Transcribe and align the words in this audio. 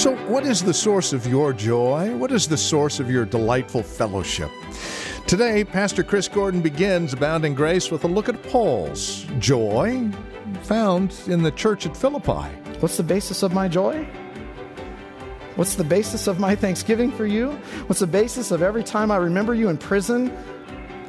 So, 0.00 0.16
what 0.28 0.46
is 0.46 0.62
the 0.62 0.72
source 0.72 1.12
of 1.12 1.26
your 1.26 1.52
joy? 1.52 2.16
What 2.16 2.32
is 2.32 2.48
the 2.48 2.56
source 2.56 3.00
of 3.00 3.10
your 3.10 3.26
delightful 3.26 3.82
fellowship? 3.82 4.50
Today, 5.26 5.62
Pastor 5.62 6.02
Chris 6.02 6.26
Gordon 6.26 6.62
begins 6.62 7.12
Abounding 7.12 7.54
Grace 7.54 7.90
with 7.90 8.04
a 8.04 8.08
look 8.08 8.26
at 8.30 8.42
Paul's 8.44 9.26
joy 9.38 10.08
found 10.62 11.14
in 11.26 11.42
the 11.42 11.50
church 11.50 11.84
at 11.84 11.94
Philippi. 11.94 12.48
What's 12.78 12.96
the 12.96 13.02
basis 13.02 13.42
of 13.42 13.52
my 13.52 13.68
joy? 13.68 14.08
What's 15.56 15.74
the 15.74 15.84
basis 15.84 16.26
of 16.26 16.40
my 16.40 16.56
thanksgiving 16.56 17.12
for 17.12 17.26
you? 17.26 17.50
What's 17.86 18.00
the 18.00 18.06
basis 18.06 18.52
of 18.52 18.62
every 18.62 18.82
time 18.82 19.10
I 19.10 19.16
remember 19.16 19.52
you 19.54 19.68
in 19.68 19.76
prison? 19.76 20.34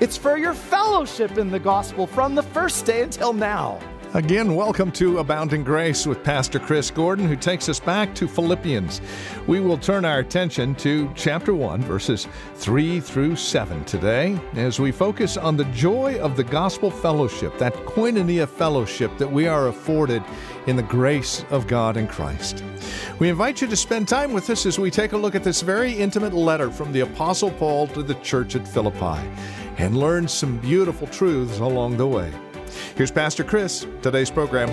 It's 0.02 0.18
for 0.18 0.38
your 0.38 0.54
fellowship 0.54 1.38
in 1.38 1.50
the 1.50 1.60
gospel 1.60 2.08
from 2.08 2.36
the 2.36 2.44
first 2.44 2.86
day 2.86 3.04
until 3.04 3.32
now. 3.32 3.80
Again, 4.14 4.56
welcome 4.56 4.92
to 4.94 5.20
Abounding 5.20 5.64
Grace 5.64 6.06
with 6.06 6.22
Pastor 6.22 6.60
Chris 6.60 6.92
Gordon, 6.92 7.30
who 7.30 7.38
takes 7.38 7.70
us 7.70 7.80
back 7.80 8.14
to 8.16 8.28
Philippians. 8.28 9.00
We 9.48 9.62
will 9.62 9.78
turn 9.78 10.04
our 10.04 10.20
attention 10.20 10.76
to 10.76 11.10
chapter 11.16 11.54
1, 11.54 11.82
verses 11.84 12.28
3 12.56 13.00
through 13.00 13.38
7 13.38 13.86
today, 13.86 14.38
as 14.56 14.82
we 14.82 14.92
focus 14.92 15.38
on 15.38 15.56
the 15.56 15.64
joy 15.66 16.20
of 16.20 16.36
the 16.36 16.44
gospel 16.44 16.92
fellowship, 16.92 17.58
that 17.58 17.74
koinonia 17.86 18.50
fellowship 18.50 19.18
that 19.18 19.32
we 19.32 19.48
are 19.48 19.70
afforded 19.70 20.22
in 20.68 20.76
the 20.76 20.84
grace 20.84 21.46
of 21.50 21.66
God 21.68 21.96
in 21.96 22.06
Christ. 22.06 22.66
We 23.20 23.30
invite 23.30 23.62
you 23.62 23.68
to 23.68 23.78
spend 23.78 24.10
time 24.10 24.34
with 24.34 24.50
us 24.50 24.66
as 24.66 24.78
we 24.78 24.92
take 24.92 25.14
a 25.14 25.18
look 25.18 25.36
at 25.36 25.44
this 25.46 25.62
very 25.62 25.94
intimate 25.94 26.34
letter 26.34 26.70
from 26.70 26.92
the 26.92 27.00
Apostle 27.00 27.52
Paul 27.52 27.88
to 27.88 28.04
the 28.04 28.16
church 28.16 28.58
at 28.58 28.68
Philippi 28.68 29.26
and 29.78 29.98
learn 29.98 30.28
some 30.28 30.58
beautiful 30.58 31.08
truths 31.08 31.60
along 31.60 31.96
the 31.96 32.08
way. 32.08 32.30
Here's 33.02 33.10
Pastor 33.10 33.44
Chris, 33.44 33.88
today's 34.04 34.30
program. 34.30 34.70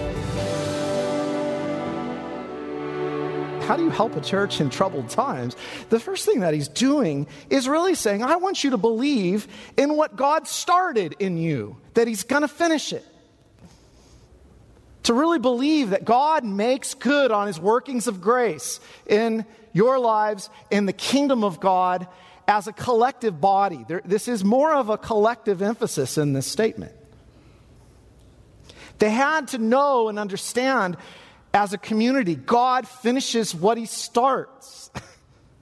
How 3.62 3.74
do 3.74 3.82
you 3.82 3.88
help 3.88 4.16
a 4.16 4.20
church 4.20 4.60
in 4.60 4.68
troubled 4.68 5.08
times? 5.08 5.56
The 5.88 5.98
first 5.98 6.26
thing 6.26 6.40
that 6.40 6.52
he's 6.52 6.68
doing 6.68 7.26
is 7.48 7.66
really 7.66 7.94
saying, 7.94 8.22
I 8.22 8.36
want 8.36 8.62
you 8.62 8.68
to 8.72 8.76
believe 8.76 9.48
in 9.78 9.96
what 9.96 10.14
God 10.14 10.46
started 10.46 11.16
in 11.18 11.38
you, 11.38 11.78
that 11.94 12.06
he's 12.06 12.22
going 12.22 12.42
to 12.42 12.48
finish 12.48 12.92
it. 12.92 13.06
To 15.04 15.14
really 15.14 15.38
believe 15.38 15.88
that 15.88 16.04
God 16.04 16.44
makes 16.44 16.92
good 16.92 17.32
on 17.32 17.46
his 17.46 17.58
workings 17.58 18.08
of 18.08 18.20
grace 18.20 18.78
in 19.06 19.46
your 19.72 19.98
lives, 19.98 20.50
in 20.70 20.84
the 20.84 20.92
kingdom 20.92 21.44
of 21.44 21.60
God, 21.60 22.06
as 22.46 22.66
a 22.66 22.74
collective 22.74 23.40
body. 23.40 23.86
There, 23.88 24.02
this 24.04 24.28
is 24.28 24.44
more 24.44 24.74
of 24.74 24.90
a 24.90 24.98
collective 24.98 25.62
emphasis 25.62 26.18
in 26.18 26.34
this 26.34 26.46
statement. 26.46 26.92
They 28.98 29.10
had 29.10 29.48
to 29.48 29.58
know 29.58 30.08
and 30.08 30.18
understand 30.18 30.96
as 31.54 31.72
a 31.72 31.78
community, 31.78 32.34
God 32.34 32.86
finishes 32.86 33.54
what 33.54 33.78
he 33.78 33.86
starts. 33.86 34.90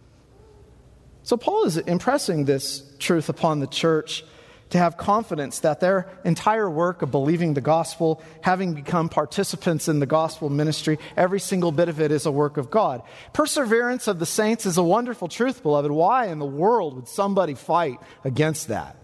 so, 1.23 1.37
Paul 1.37 1.64
is 1.64 1.77
impressing 1.77 2.45
this 2.45 2.83
truth 2.98 3.29
upon 3.29 3.61
the 3.61 3.67
church 3.67 4.25
to 4.70 4.79
have 4.79 4.97
confidence 4.97 5.61
that 5.61 5.79
their 5.79 6.09
entire 6.25 6.69
work 6.69 7.03
of 7.03 7.12
believing 7.12 7.55
the 7.55 7.61
gospel, 7.61 8.20
having 8.41 8.75
become 8.75 9.09
participants 9.09 9.87
in 9.87 10.01
the 10.01 10.07
gospel 10.07 10.51
ministry, 10.51 10.98
every 11.17 11.39
single 11.39 11.70
bit 11.70 11.89
of 11.89 12.01
it 12.01 12.11
is 12.11 12.27
a 12.27 12.33
work 12.33 12.57
of 12.57 12.69
God. 12.69 13.03
Perseverance 13.33 14.09
of 14.09 14.19
the 14.19 14.27
saints 14.27 14.67
is 14.67 14.77
a 14.77 14.83
wonderful 14.83 15.29
truth, 15.29 15.62
beloved. 15.62 15.91
Why 15.91 16.27
in 16.27 16.41
the 16.41 16.47
world 16.47 16.97
would 16.97 17.09
somebody 17.09 17.55
fight 17.55 18.01
against 18.25 18.69
that? 18.69 18.97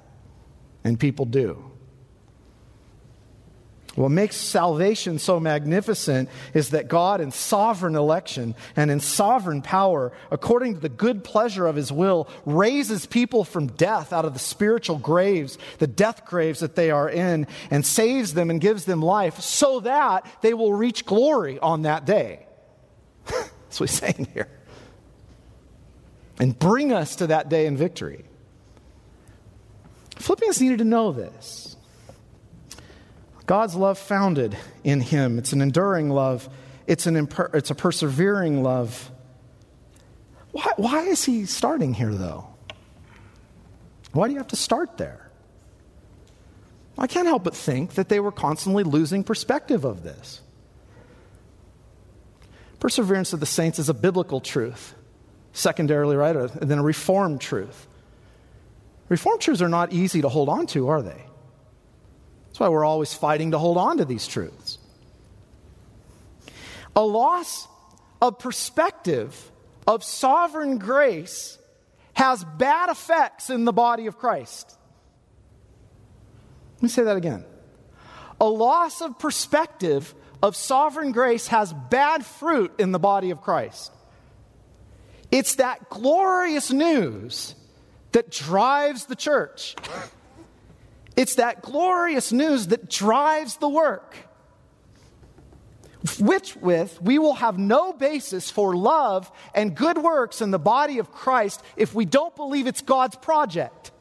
And 0.83 0.99
people 0.99 1.27
do. 1.27 1.72
What 3.95 4.11
makes 4.11 4.37
salvation 4.37 5.19
so 5.19 5.39
magnificent 5.39 6.31
is 6.55 6.71
that 6.71 6.89
God, 6.89 7.21
in 7.21 7.31
sovereign 7.31 7.95
election 7.95 8.55
and 8.75 8.91
in 8.91 9.01
sovereign 9.01 9.61
power, 9.61 10.13
according 10.31 10.75
to 10.75 10.81
the 10.81 10.89
good 10.89 11.23
pleasure 11.23 11.67
of 11.67 11.77
his 11.77 11.93
will, 11.93 12.27
raises 12.47 13.05
people 13.05 13.45
from 13.45 13.67
death 13.67 14.13
out 14.13 14.25
of 14.25 14.33
the 14.33 14.39
spiritual 14.39 14.97
graves, 14.97 15.59
the 15.79 15.87
death 15.87 16.25
graves 16.25 16.61
that 16.61 16.75
they 16.75 16.91
are 16.91 17.09
in, 17.09 17.47
and 17.71 17.85
saves 17.85 18.33
them 18.33 18.49
and 18.49 18.63
gives 18.63 18.87
them 18.87 19.03
life 19.03 19.41
so 19.41 19.81
that 19.81 20.27
they 20.41 20.55
will 20.55 20.73
reach 20.73 21.05
glory 21.05 21.59
on 21.59 21.83
that 21.83 22.07
day. 22.07 22.47
That's 23.27 23.79
what 23.79 23.91
he's 23.91 23.99
saying 23.99 24.29
here. 24.33 24.49
And 26.39 26.59
bring 26.59 26.95
us 26.95 27.17
to 27.17 27.27
that 27.27 27.51
day 27.51 27.67
in 27.67 27.77
victory. 27.77 28.25
Philippians 30.17 30.63
needed 30.63 30.79
to 30.79 30.85
know 30.85 31.13
this. 31.13 31.72
God's 33.47 33.75
love 33.75 33.99
founded 33.99 34.57
in 34.85 35.01
him. 35.01 35.39
It's 35.39 35.53
an 35.53 35.61
enduring 35.61 36.11
love, 36.11 36.49
it's, 36.87 37.07
an 37.07 37.15
imper- 37.15 37.55
it's 37.55 37.71
a 37.71 37.75
persevering 37.75 38.63
love. 38.63 39.11
Why, 40.53 40.73
why 40.77 41.01
is 41.05 41.25
he 41.25 41.47
starting 41.47 41.95
here, 41.95 42.15
though? 42.15 42.47
Why 44.13 44.29
do 44.29 44.35
you 44.35 44.39
have 44.39 44.49
to 44.49 44.57
start 44.57 44.99
there? 44.99 45.31
I 46.99 47.07
can't 47.07 47.27
help 47.27 47.45
but 47.45 47.57
think 47.57 47.95
that 47.95 48.09
they 48.09 48.21
were 48.21 48.33
constantly 48.33 48.85
losing 48.85 49.25
perspective 49.25 49.85
of 49.85 50.03
this. 50.03 50.41
Perseverance 52.81 53.33
of 53.33 53.41
the 53.41 53.47
saints 53.47 53.79
is 53.79 53.89
a 53.89 53.95
biblical 53.95 54.41
truth, 54.41 54.95
secondarily, 55.53 56.17
right? 56.17 56.37
And 56.37 56.71
then 56.71 56.79
a 56.79 56.83
reformed 56.83 57.41
truth. 57.41 57.87
Reformed 59.09 59.41
truths 59.41 59.63
are 59.63 59.69
not 59.69 59.93
easy 59.93 60.21
to 60.21 60.29
hold 60.29 60.49
on 60.49 60.67
to, 60.69 60.89
are 60.89 61.01
they? 61.01 61.25
That's 62.53 62.61
why 62.61 62.69
we're 62.69 62.85
always 62.85 63.15
fighting 63.15 63.53
to 63.53 63.59
hold 63.59 63.79
on 63.79 63.97
to 63.97 64.05
these 64.05 64.27
truths. 64.27 64.77
A 66.95 67.01
loss 67.03 67.67
of 68.21 68.39
perspective 68.39 69.51
of 69.87 70.05
sovereign 70.05 70.77
grace 70.77 71.59
has 72.13 72.45
bad 72.45 72.91
effects 72.91 73.49
in 73.49 73.65
the 73.65 73.73
body 73.73 74.07
of 74.07 74.19
Christ. 74.19 74.77
Let 76.77 76.83
me 76.83 76.89
say 76.91 77.05
that 77.05 77.17
again. 77.17 77.47
A 78.39 78.45
loss 78.45 79.01
of 79.01 79.19
perspective 79.19 80.15
of 80.43 80.55
sovereign 80.55 81.13
grace 81.13 81.47
has 81.47 81.73
bad 81.73 82.27
fruit 82.27 82.73
in 82.79 82.93
the 82.93 82.99
body 82.99 83.31
of 83.31 83.41
Christ. 83.41 83.93
It's 85.31 85.55
that 85.55 85.89
glorious 85.89 86.71
news 86.71 87.55
that 88.11 88.31
drives 88.31 89.07
the 89.07 89.17
church. 89.17 89.75
It's 91.17 91.37
that 91.37 91.63
glorious 91.63 92.33
news 92.33 92.69
that 92.69 92.89
drives 92.89 93.57
the 93.57 93.69
work. 93.69 94.17
Which 96.19 96.57
with 96.57 97.01
we 97.01 97.19
will 97.19 97.35
have 97.35 97.59
no 97.59 97.93
basis 97.93 98.51
for 98.51 98.75
love 98.75 99.31
and 99.55 99.75
good 99.75 99.99
works 99.99 100.41
in 100.41 100.51
the 100.51 100.59
body 100.59 100.99
of 100.99 101.13
Christ 101.13 101.63
if 101.77 101.95
we 101.95 102.05
don't 102.05 102.35
believe 102.35 102.67
it's 102.67 102.81
God's 102.81 103.17
project. 103.17 103.93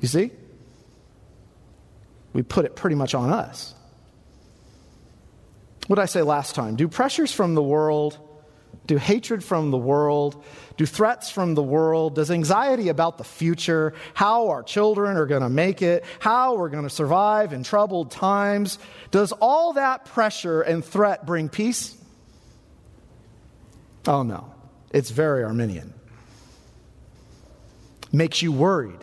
You 0.00 0.08
see? 0.08 0.30
We 2.32 2.42
put 2.42 2.64
it 2.64 2.76
pretty 2.76 2.96
much 2.96 3.14
on 3.14 3.30
us. 3.30 3.74
What 5.86 5.96
did 5.96 6.02
I 6.02 6.06
say 6.06 6.22
last 6.22 6.54
time? 6.54 6.76
Do 6.76 6.88
pressures 6.88 7.32
from 7.32 7.54
the 7.54 7.62
world 7.62 8.18
do 8.88 8.96
hatred 8.96 9.44
from 9.44 9.70
the 9.70 9.78
world? 9.78 10.42
Do 10.78 10.86
threats 10.86 11.28
from 11.28 11.56
the 11.56 11.62
world? 11.62 12.14
Does 12.14 12.30
anxiety 12.30 12.88
about 12.88 13.18
the 13.18 13.24
future, 13.24 13.94
how 14.14 14.48
our 14.48 14.62
children 14.62 15.16
are 15.16 15.26
going 15.26 15.42
to 15.42 15.48
make 15.48 15.82
it, 15.82 16.04
how 16.20 16.54
we're 16.54 16.68
going 16.68 16.84
to 16.84 16.90
survive 16.90 17.52
in 17.52 17.64
troubled 17.64 18.12
times, 18.12 18.78
does 19.10 19.32
all 19.32 19.72
that 19.72 20.04
pressure 20.04 20.62
and 20.62 20.84
threat 20.84 21.26
bring 21.26 21.48
peace? 21.48 21.96
Oh 24.06 24.22
no, 24.22 24.54
it's 24.92 25.10
very 25.10 25.42
Arminian. 25.42 25.92
Makes 28.12 28.40
you 28.40 28.52
worried. 28.52 29.00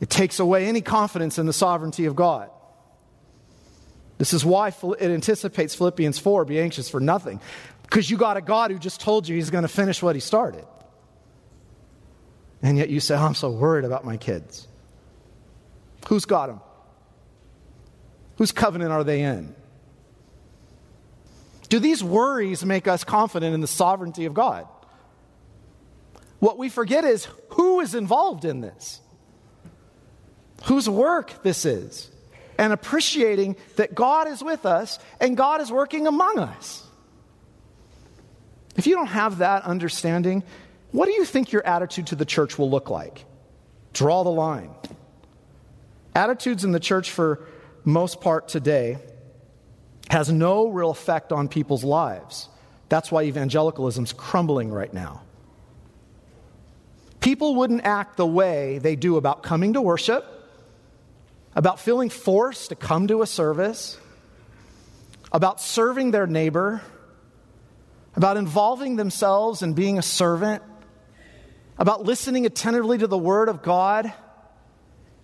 It 0.00 0.08
takes 0.08 0.40
away 0.40 0.66
any 0.66 0.80
confidence 0.80 1.38
in 1.38 1.44
the 1.44 1.52
sovereignty 1.52 2.06
of 2.06 2.16
God. 2.16 2.50
This 4.18 4.32
is 4.32 4.44
why 4.44 4.68
it 4.68 5.10
anticipates 5.10 5.74
Philippians 5.74 6.18
4 6.18 6.46
be 6.46 6.58
anxious 6.58 6.88
for 6.88 7.00
nothing. 7.00 7.40
Because 7.86 8.10
you 8.10 8.16
got 8.16 8.36
a 8.36 8.40
God 8.40 8.70
who 8.70 8.78
just 8.78 9.00
told 9.00 9.26
you 9.28 9.36
he's 9.36 9.50
going 9.50 9.62
to 9.62 9.68
finish 9.68 10.02
what 10.02 10.16
he 10.16 10.20
started. 10.20 10.64
And 12.62 12.76
yet 12.76 12.88
you 12.88 13.00
say, 13.00 13.14
oh, 13.14 13.24
I'm 13.24 13.34
so 13.34 13.50
worried 13.50 13.84
about 13.84 14.04
my 14.04 14.16
kids. 14.16 14.66
Who's 16.08 16.24
got 16.24 16.48
them? 16.48 16.60
Whose 18.36 18.52
covenant 18.52 18.92
are 18.92 19.04
they 19.04 19.22
in? 19.22 19.54
Do 21.68 21.78
these 21.78 22.02
worries 22.02 22.64
make 22.64 22.86
us 22.86 23.04
confident 23.04 23.54
in 23.54 23.60
the 23.60 23.66
sovereignty 23.66 24.24
of 24.24 24.34
God? 24.34 24.68
What 26.38 26.58
we 26.58 26.68
forget 26.68 27.04
is 27.04 27.26
who 27.50 27.80
is 27.80 27.94
involved 27.94 28.44
in 28.44 28.60
this, 28.60 29.00
whose 30.64 30.88
work 30.88 31.42
this 31.42 31.64
is, 31.64 32.10
and 32.58 32.72
appreciating 32.72 33.56
that 33.76 33.94
God 33.94 34.28
is 34.28 34.42
with 34.42 34.64
us 34.66 34.98
and 35.20 35.36
God 35.36 35.60
is 35.60 35.72
working 35.72 36.06
among 36.06 36.38
us. 36.38 36.85
If 38.76 38.86
you 38.86 38.94
don't 38.94 39.06
have 39.06 39.38
that 39.38 39.64
understanding, 39.64 40.42
what 40.92 41.06
do 41.06 41.12
you 41.12 41.24
think 41.24 41.52
your 41.52 41.66
attitude 41.66 42.08
to 42.08 42.16
the 42.16 42.24
church 42.24 42.58
will 42.58 42.70
look 42.70 42.90
like? 42.90 43.24
Draw 43.92 44.24
the 44.24 44.30
line. 44.30 44.70
Attitudes 46.14 46.64
in 46.64 46.72
the 46.72 46.80
church, 46.80 47.10
for 47.10 47.46
most 47.84 48.20
part 48.20 48.48
today, 48.48 48.98
has 50.10 50.30
no 50.30 50.68
real 50.68 50.90
effect 50.90 51.32
on 51.32 51.48
people's 51.48 51.84
lives 51.84 52.48
That's 52.88 53.10
why 53.10 53.24
evangelicalism's 53.24 54.12
crumbling 54.12 54.70
right 54.70 54.92
now. 54.92 55.22
People 57.20 57.56
wouldn't 57.56 57.84
act 57.84 58.16
the 58.16 58.26
way 58.26 58.78
they 58.78 58.94
do 58.94 59.16
about 59.16 59.42
coming 59.42 59.72
to 59.72 59.80
worship, 59.80 60.24
about 61.56 61.80
feeling 61.80 62.10
forced 62.10 62.68
to 62.68 62.76
come 62.76 63.08
to 63.08 63.22
a 63.22 63.26
service, 63.26 63.98
about 65.32 65.60
serving 65.60 66.12
their 66.12 66.28
neighbor, 66.28 66.82
about 68.16 68.38
involving 68.38 68.96
themselves 68.96 69.62
in 69.62 69.74
being 69.74 69.98
a 69.98 70.02
servant, 70.02 70.62
about 71.78 72.04
listening 72.04 72.46
attentively 72.46 72.98
to 72.98 73.06
the 73.06 73.18
Word 73.18 73.50
of 73.50 73.62
God, 73.62 74.12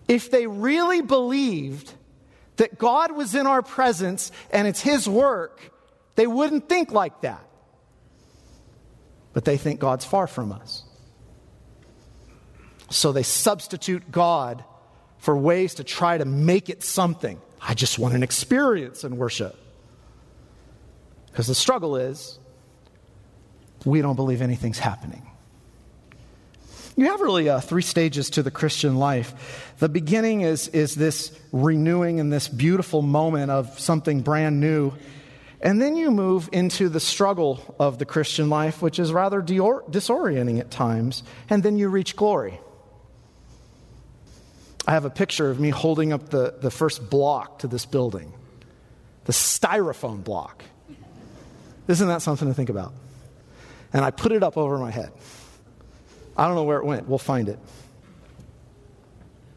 if 0.06 0.30
they 0.30 0.46
really 0.46 1.00
believed 1.00 1.92
that 2.56 2.78
God 2.78 3.12
was 3.12 3.34
in 3.34 3.46
our 3.46 3.62
presence 3.62 4.30
and 4.50 4.68
it's 4.68 4.80
His 4.80 5.08
work, 5.08 5.72
they 6.16 6.26
wouldn't 6.26 6.68
think 6.68 6.92
like 6.92 7.22
that. 7.22 7.42
But 9.32 9.46
they 9.46 9.56
think 9.56 9.80
God's 9.80 10.04
far 10.04 10.26
from 10.26 10.52
us. 10.52 10.84
So 12.90 13.12
they 13.12 13.22
substitute 13.22 14.12
God 14.12 14.62
for 15.16 15.34
ways 15.34 15.76
to 15.76 15.84
try 15.84 16.18
to 16.18 16.26
make 16.26 16.68
it 16.68 16.82
something. 16.82 17.40
I 17.58 17.72
just 17.72 17.98
want 17.98 18.14
an 18.14 18.22
experience 18.22 19.02
in 19.02 19.16
worship. 19.16 19.56
Because 21.26 21.46
the 21.46 21.54
struggle 21.54 21.96
is 21.96 22.38
we 23.84 24.02
don't 24.02 24.16
believe 24.16 24.42
anything's 24.42 24.78
happening. 24.78 25.26
You 26.96 27.06
have 27.06 27.20
really 27.20 27.48
uh, 27.48 27.60
three 27.60 27.82
stages 27.82 28.30
to 28.30 28.42
the 28.42 28.50
Christian 28.50 28.96
life. 28.96 29.74
The 29.78 29.88
beginning 29.88 30.42
is, 30.42 30.68
is 30.68 30.94
this 30.94 31.36
renewing 31.50 32.20
and 32.20 32.32
this 32.32 32.48
beautiful 32.48 33.00
moment 33.00 33.50
of 33.50 33.78
something 33.78 34.20
brand 34.20 34.60
new. 34.60 34.92
And 35.62 35.80
then 35.80 35.96
you 35.96 36.10
move 36.10 36.50
into 36.52 36.88
the 36.88 37.00
struggle 37.00 37.74
of 37.78 37.98
the 37.98 38.04
Christian 38.04 38.50
life, 38.50 38.82
which 38.82 38.98
is 38.98 39.12
rather 39.12 39.40
disorienting 39.40 40.60
at 40.60 40.70
times. 40.70 41.22
And 41.48 41.62
then 41.62 41.78
you 41.78 41.88
reach 41.88 42.14
glory. 42.14 42.60
I 44.86 44.92
have 44.92 45.04
a 45.04 45.10
picture 45.10 45.48
of 45.50 45.60
me 45.60 45.70
holding 45.70 46.12
up 46.12 46.28
the, 46.28 46.56
the 46.60 46.70
first 46.70 47.08
block 47.08 47.60
to 47.60 47.68
this 47.68 47.86
building, 47.86 48.34
the 49.24 49.32
styrofoam 49.32 50.24
block. 50.24 50.64
Isn't 51.86 52.08
that 52.08 52.20
something 52.22 52.48
to 52.48 52.54
think 52.54 52.68
about? 52.68 52.92
And 53.92 54.04
I 54.04 54.10
put 54.10 54.32
it 54.32 54.42
up 54.42 54.56
over 54.56 54.78
my 54.78 54.90
head. 54.90 55.12
I 56.36 56.46
don't 56.46 56.54
know 56.54 56.64
where 56.64 56.78
it 56.78 56.84
went. 56.84 57.08
We'll 57.08 57.18
find 57.18 57.48
it. 57.48 57.58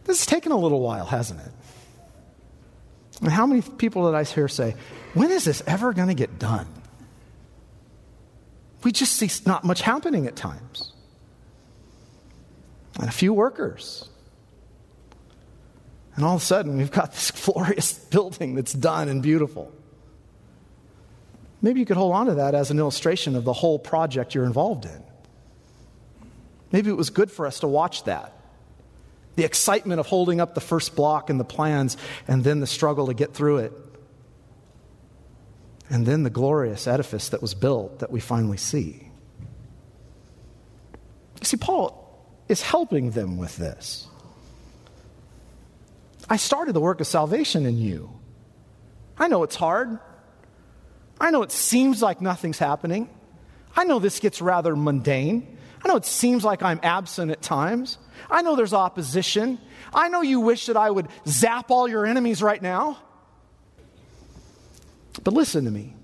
This 0.04 0.20
has 0.20 0.26
taken 0.26 0.52
a 0.52 0.58
little 0.58 0.82
while, 0.82 1.06
hasn't 1.06 1.40
it? 1.40 1.52
And 3.22 3.32
how 3.32 3.46
many 3.46 3.62
people 3.62 4.06
did 4.06 4.16
I 4.16 4.24
hear 4.24 4.48
say, 4.48 4.76
when 5.14 5.32
is 5.32 5.46
this 5.46 5.64
ever 5.66 5.94
going 5.94 6.10
to 6.10 6.14
get 6.14 6.38
done? 6.38 6.68
We 8.84 8.92
just 8.92 9.14
see 9.14 9.30
not 9.46 9.64
much 9.64 9.82
happening 9.82 10.28
at 10.28 10.36
times. 10.36 10.92
And 13.00 13.08
a 13.08 13.14
few 13.14 13.34
workers 13.34 14.08
and 16.16 16.24
all 16.24 16.36
of 16.36 16.42
a 16.42 16.46
sudden, 16.46 16.78
we've 16.78 16.92
got 16.92 17.12
this 17.12 17.32
glorious 17.46 17.94
building 17.94 18.56
that's 18.56 18.74
done 18.74 19.10
and 19.10 19.22
beautiful. 19.22 19.72
Maybe 21.66 21.80
you 21.80 21.88
could 21.88 21.98
hold 21.98 22.14
on 22.14 22.28
to 22.28 22.36
that 22.36 22.54
as 22.54 22.70
an 22.70 22.78
illustration 22.78 23.36
of 23.36 23.44
the 23.44 23.52
whole 23.52 23.80
project 23.80 24.36
you're 24.36 24.46
involved 24.46 24.86
in. 24.86 25.04
Maybe 26.72 26.92
it 26.92 26.96
was 26.96 27.10
good 27.10 27.32
for 27.32 27.48
us 27.48 27.62
to 27.62 27.68
watch 27.68 28.04
that. 28.04 28.34
The 29.36 29.46
excitement 29.46 30.00
of 30.00 30.06
holding 30.06 30.40
up 30.40 30.54
the 30.54 30.62
first 30.62 30.96
block 30.96 31.32
and 31.32 31.40
the 31.40 31.44
plans, 31.44 31.98
and 32.28 32.44
then 32.44 32.60
the 32.60 32.68
struggle 32.68 33.08
to 33.08 33.16
get 33.16 33.34
through 33.34 33.58
it. 33.58 33.74
And 35.90 36.06
then 36.06 36.22
the 36.22 36.30
glorious 36.30 36.86
edifice 36.86 37.30
that 37.30 37.42
was 37.42 37.56
built 37.56 37.98
that 37.98 38.12
we 38.12 38.20
finally 38.20 38.58
see. 38.58 39.10
You 41.40 41.46
see, 41.46 41.58
Paul 41.58 42.30
is 42.48 42.62
helping 42.62 43.10
them 43.10 43.38
with 43.38 43.58
this. 43.58 44.06
I 46.30 46.38
started 46.38 46.74
the 46.74 46.80
work 46.80 47.02
of 47.02 47.08
salvation 47.08 47.66
in 47.66 47.80
you. 47.80 48.12
I 49.18 49.30
know 49.30 49.42
it's 49.42 49.56
hard. 49.56 49.98
I 51.20 51.32
know 51.32 51.44
it 51.44 51.52
seems 51.52 52.02
like 52.02 52.22
nothing's 52.22 52.60
happening. 52.60 53.10
I 53.76 53.84
know 53.84 54.00
this 54.00 54.20
gets 54.20 54.42
rather 54.42 54.76
mundane. 54.76 55.58
I 55.84 55.88
know 55.88 55.98
it 55.98 56.06
seems 56.06 56.44
like 56.44 56.64
I'm 56.64 56.80
absent 56.82 57.32
at 57.32 57.42
times. 57.42 57.98
I 58.30 58.42
know 58.42 58.56
there's 58.56 58.74
opposition. 58.74 59.60
I 59.94 60.10
know 60.10 60.22
you 60.22 60.40
wish 60.40 60.66
that 60.66 60.78
I 60.78 60.90
would 60.90 61.08
zap 61.28 61.70
all 61.70 61.88
your 61.88 62.06
enemies 62.06 62.42
right 62.42 62.62
now. 62.62 62.98
But 65.24 65.34
listen 65.34 65.66
to 65.66 65.72
me. 65.72 65.96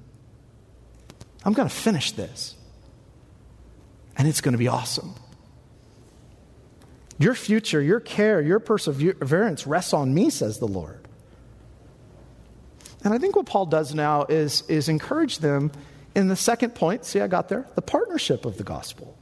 I'm 1.43 1.53
going 1.53 1.67
to 1.67 1.73
finish 1.73 2.11
this. 2.11 2.55
And 4.17 4.27
it's 4.27 4.41
going 4.41 4.53
to 4.53 4.57
be 4.57 4.67
awesome. 4.67 5.15
Your 7.17 7.33
future, 7.35 7.81
your 7.81 7.99
care, 7.99 8.41
your 8.41 8.59
perseverance 8.59 9.65
rests 9.65 9.93
on 9.93 10.13
me, 10.13 10.29
says 10.29 10.59
the 10.59 10.67
Lord. 10.67 11.00
And 13.03 13.13
I 13.13 13.18
think 13.18 13.36
what 13.36 13.45
Paul 13.45 13.65
does 13.65 13.95
now 13.95 14.25
is, 14.25 14.63
is 14.68 14.88
encourage 14.89 15.39
them 15.39 15.71
in 16.13 16.27
the 16.27 16.36
second 16.36 16.75
point. 16.75 17.06
See, 17.06 17.19
I 17.19 17.27
got 17.27 17.50
there 17.50 17.65
the 17.75 17.81
partnership 17.81 18.45
of 18.45 18.57
the 18.57 18.63
gospel. 18.63 19.18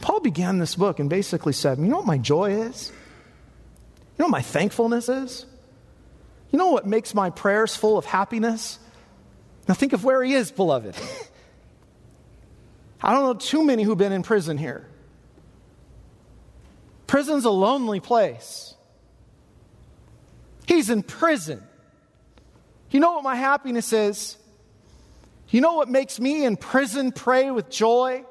Paul 0.00 0.20
began 0.20 0.58
this 0.58 0.74
book 0.74 0.98
and 0.98 1.08
basically 1.08 1.52
said, 1.52 1.78
You 1.78 1.84
know 1.84 1.98
what 1.98 2.06
my 2.06 2.18
joy 2.18 2.62
is? 2.62 2.90
You 2.90 4.22
know 4.22 4.26
what 4.26 4.32
my 4.32 4.42
thankfulness 4.42 5.08
is? 5.08 5.46
You 6.50 6.58
know 6.58 6.70
what 6.70 6.86
makes 6.86 7.14
my 7.14 7.30
prayers 7.30 7.74
full 7.74 7.96
of 7.96 8.04
happiness? 8.04 8.78
Now 9.68 9.74
think 9.74 9.92
of 9.92 10.04
where 10.04 10.22
he 10.22 10.34
is, 10.34 10.50
beloved. 10.50 10.96
I 13.02 13.12
don't 13.12 13.22
know 13.22 13.34
too 13.34 13.64
many 13.64 13.82
who've 13.82 13.98
been 13.98 14.12
in 14.12 14.22
prison 14.22 14.58
here. 14.58 14.86
Prison's 17.06 17.44
a 17.44 17.50
lonely 17.50 18.00
place. 18.00 18.74
He's 20.66 20.90
in 20.90 21.02
prison. 21.02 21.62
You 22.92 23.00
know 23.00 23.12
what 23.12 23.24
my 23.24 23.34
happiness 23.34 23.92
is? 23.92 24.36
You 25.48 25.60
know 25.60 25.74
what 25.74 25.88
makes 25.88 26.20
me 26.20 26.44
in 26.44 26.56
prison 26.56 27.10
pray 27.10 27.50
with 27.50 27.70
joy? 27.70 28.24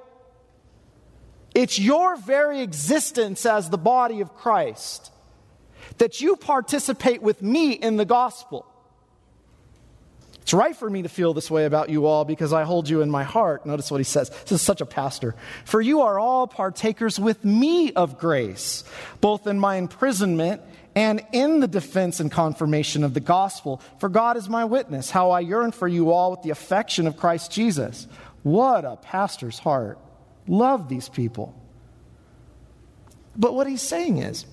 It's 1.54 1.78
your 1.78 2.16
very 2.16 2.62
existence 2.62 3.46
as 3.46 3.70
the 3.70 3.78
body 3.78 4.22
of 4.22 4.34
Christ 4.36 5.12
that 5.98 6.22
you 6.22 6.36
participate 6.36 7.22
with 7.22 7.42
me 7.42 7.72
in 7.72 7.98
the 7.98 8.06
gospel. 8.06 8.71
It's 10.42 10.54
right 10.54 10.76
for 10.76 10.90
me 10.90 11.04
to 11.04 11.10
feel 11.10 11.34
this 11.34 11.52
way 11.52 11.66
about 11.66 11.90
you 11.90 12.06
all 12.08 12.26
because 12.26 12.52
I 12.52 12.64
hold 12.64 12.90
you 12.90 13.02
in 13.02 13.12
my 13.12 13.24
heart. 13.24 13.66
Notice 13.66 13.92
what 13.92 14.00
he 14.00 14.04
says. 14.04 14.30
This 14.30 14.54
is 14.54 14.62
such 14.62 14.82
a 14.82 14.86
pastor. 14.86 15.36
For 15.66 15.80
you 15.80 16.02
are 16.02 16.18
all 16.18 16.48
partakers 16.48 17.20
with 17.20 17.46
me 17.46 17.94
of 17.94 18.18
grace, 18.18 18.84
both 19.22 19.46
in 19.46 19.60
my 19.60 19.76
imprisonment 19.76 20.62
and 20.96 21.24
in 21.32 21.60
the 21.60 21.68
defense 21.68 22.20
and 22.20 22.32
confirmation 22.32 23.04
of 23.04 23.14
the 23.14 23.20
gospel. 23.20 23.82
For 24.00 24.10
God 24.10 24.36
is 24.36 24.50
my 24.50 24.66
witness, 24.66 25.12
how 25.12 25.32
I 25.32 25.42
yearn 25.42 25.72
for 25.72 25.88
you 25.88 26.12
all 26.12 26.32
with 26.32 26.42
the 26.42 26.50
affection 26.50 27.08
of 27.08 27.18
Christ 27.18 27.52
Jesus. 27.52 28.08
What 28.44 28.84
a 28.84 28.98
pastor's 28.98 29.60
heart. 29.60 30.00
Love 30.48 30.90
these 30.90 31.08
people. 31.08 31.56
But 33.36 33.54
what 33.54 33.68
he's 33.68 33.82
saying 33.82 34.18
is, 34.18 34.46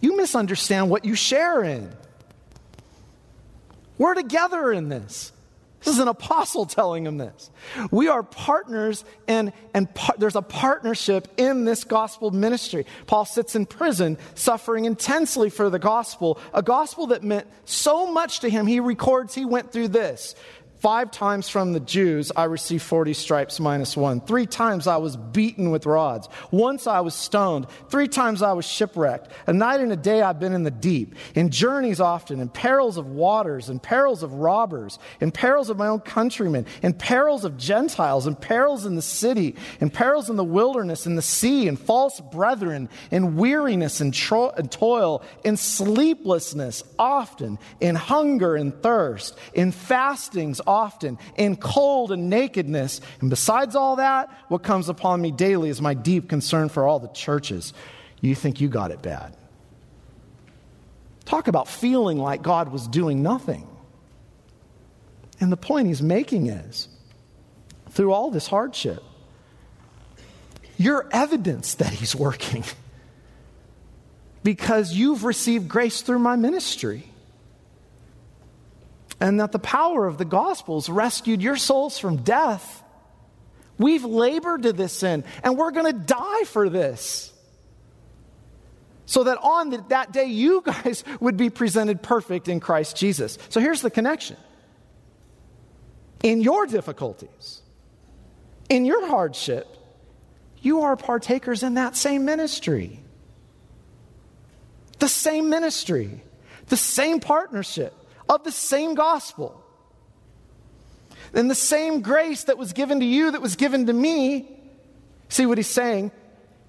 you 0.00 0.16
misunderstand 0.16 0.90
what 0.90 1.04
you 1.04 1.14
share 1.14 1.62
in. 1.62 1.90
We're 3.98 4.14
together 4.14 4.72
in 4.72 4.88
this. 4.88 5.32
This 5.80 5.94
is 5.94 6.00
an 6.00 6.08
apostle 6.08 6.66
telling 6.66 7.06
him 7.06 7.18
this. 7.18 7.50
We 7.92 8.08
are 8.08 8.24
partners, 8.24 9.04
and, 9.28 9.52
and 9.74 9.92
par- 9.94 10.16
there's 10.18 10.34
a 10.34 10.42
partnership 10.42 11.28
in 11.36 11.64
this 11.64 11.84
gospel 11.84 12.32
ministry. 12.32 12.84
Paul 13.06 13.24
sits 13.24 13.54
in 13.54 13.64
prison, 13.64 14.18
suffering 14.34 14.86
intensely 14.86 15.50
for 15.50 15.70
the 15.70 15.78
gospel, 15.78 16.40
a 16.52 16.62
gospel 16.62 17.08
that 17.08 17.22
meant 17.22 17.46
so 17.64 18.12
much 18.12 18.40
to 18.40 18.50
him. 18.50 18.66
He 18.66 18.80
records 18.80 19.34
he 19.34 19.44
went 19.44 19.70
through 19.70 19.88
this 19.88 20.34
Five 20.80 21.10
times 21.10 21.48
from 21.48 21.72
the 21.72 21.80
Jews 21.80 22.30
I 22.36 22.44
received 22.44 22.84
40 22.84 23.12
stripes 23.12 23.58
minus 23.58 23.96
one. 23.96 24.20
Three 24.20 24.46
times 24.46 24.86
I 24.86 24.98
was 24.98 25.16
beaten 25.16 25.70
with 25.70 25.86
rods. 25.86 26.28
Once 26.52 26.86
I 26.86 27.00
was 27.00 27.14
stoned. 27.14 27.66
Three 27.88 28.06
times 28.06 28.42
I 28.42 28.52
was 28.52 28.64
shipwrecked. 28.64 29.32
A 29.48 29.52
night 29.52 29.80
and 29.80 29.90
a 29.90 29.96
day 29.96 30.22
I've 30.22 30.38
been 30.38 30.52
in 30.52 30.62
the 30.62 30.70
deep. 30.70 31.16
In 31.34 31.50
journeys 31.50 31.98
often, 31.98 32.38
in 32.38 32.48
perils 32.48 32.96
of 32.96 33.06
waters, 33.08 33.68
in 33.68 33.80
perils 33.80 34.22
of 34.22 34.34
robbers, 34.34 35.00
in 35.20 35.32
perils 35.32 35.68
of 35.68 35.78
my 35.78 35.88
own 35.88 35.98
countrymen, 35.98 36.64
in 36.80 36.92
perils 36.92 37.44
of 37.44 37.56
Gentiles, 37.56 38.28
in 38.28 38.36
perils 38.36 38.86
in 38.86 38.94
the 38.94 39.02
city, 39.02 39.56
in 39.80 39.90
perils 39.90 40.30
in 40.30 40.36
the 40.36 40.44
wilderness, 40.44 41.06
in 41.06 41.16
the 41.16 41.22
sea, 41.22 41.66
in 41.66 41.76
false 41.76 42.20
brethren, 42.20 42.88
in 43.10 43.34
weariness 43.34 44.00
and, 44.00 44.14
tro- 44.14 44.50
and 44.50 44.70
toil, 44.70 45.24
in 45.42 45.56
sleeplessness 45.56 46.84
often, 47.00 47.58
in 47.80 47.96
hunger 47.96 48.54
and 48.54 48.80
thirst, 48.80 49.36
in 49.54 49.72
fastings 49.72 50.60
often, 50.68 51.18
in 51.36 51.56
cold 51.56 52.12
and 52.12 52.30
nakedness. 52.30 53.00
And 53.20 53.30
besides 53.30 53.74
all 53.74 53.96
that, 53.96 54.30
what 54.48 54.62
comes 54.62 54.88
upon 54.88 55.20
me 55.20 55.32
daily 55.32 55.70
is 55.70 55.80
my 55.80 55.94
deep 55.94 56.28
concern 56.28 56.68
for 56.68 56.86
all 56.86 57.00
the 57.00 57.08
churches. 57.08 57.72
You 58.20 58.34
think 58.34 58.60
you 58.60 58.68
got 58.68 58.90
it 58.90 59.02
bad. 59.02 59.34
Talk 61.24 61.48
about 61.48 61.68
feeling 61.68 62.18
like 62.18 62.42
God 62.42 62.70
was 62.70 62.86
doing 62.86 63.22
nothing. 63.22 63.66
And 65.40 65.50
the 65.50 65.56
point 65.56 65.88
he's 65.88 66.02
making 66.02 66.48
is 66.48 66.88
through 67.90 68.12
all 68.12 68.30
this 68.30 68.46
hardship, 68.46 69.02
you're 70.76 71.08
evidence 71.10 71.74
that 71.76 71.92
he's 71.92 72.14
working 72.14 72.64
because 74.42 74.92
you've 74.92 75.24
received 75.24 75.68
grace 75.68 76.02
through 76.02 76.18
my 76.18 76.36
ministry. 76.36 77.10
And 79.20 79.40
that 79.40 79.52
the 79.52 79.58
power 79.58 80.06
of 80.06 80.18
the 80.18 80.24
gospel's 80.24 80.88
rescued 80.88 81.42
your 81.42 81.56
souls 81.56 81.98
from 81.98 82.18
death. 82.18 82.82
We've 83.78 84.04
labored 84.04 84.62
to 84.62 84.72
this 84.72 85.02
end, 85.02 85.24
and 85.42 85.56
we're 85.56 85.70
going 85.70 85.92
to 85.92 85.98
die 85.98 86.44
for 86.44 86.68
this. 86.68 87.32
So 89.06 89.24
that 89.24 89.38
on 89.38 89.70
that 89.88 90.12
day, 90.12 90.26
you 90.26 90.60
guys 90.66 91.02
would 91.20 91.36
be 91.36 91.50
presented 91.50 92.02
perfect 92.02 92.48
in 92.48 92.60
Christ 92.60 92.96
Jesus. 92.96 93.38
So 93.48 93.60
here's 93.60 93.80
the 93.80 93.90
connection. 93.90 94.36
In 96.22 96.40
your 96.40 96.66
difficulties, 96.66 97.62
in 98.68 98.84
your 98.84 99.06
hardship, 99.06 99.66
you 100.60 100.82
are 100.82 100.96
partakers 100.96 101.62
in 101.62 101.74
that 101.74 101.96
same 101.96 102.24
ministry. 102.24 103.00
The 104.98 105.08
same 105.08 105.48
ministry, 105.48 106.22
the 106.66 106.76
same 106.76 107.20
partnership 107.20 107.94
of 108.28 108.44
the 108.44 108.52
same 108.52 108.94
gospel. 108.94 109.64
And 111.34 111.50
the 111.50 111.54
same 111.54 112.00
grace 112.00 112.44
that 112.44 112.58
was 112.58 112.72
given 112.72 113.00
to 113.00 113.06
you, 113.06 113.30
that 113.30 113.42
was 113.42 113.56
given 113.56 113.86
to 113.86 113.92
me, 113.92 114.48
see 115.28 115.46
what 115.46 115.58
he's 115.58 115.66
saying, 115.66 116.10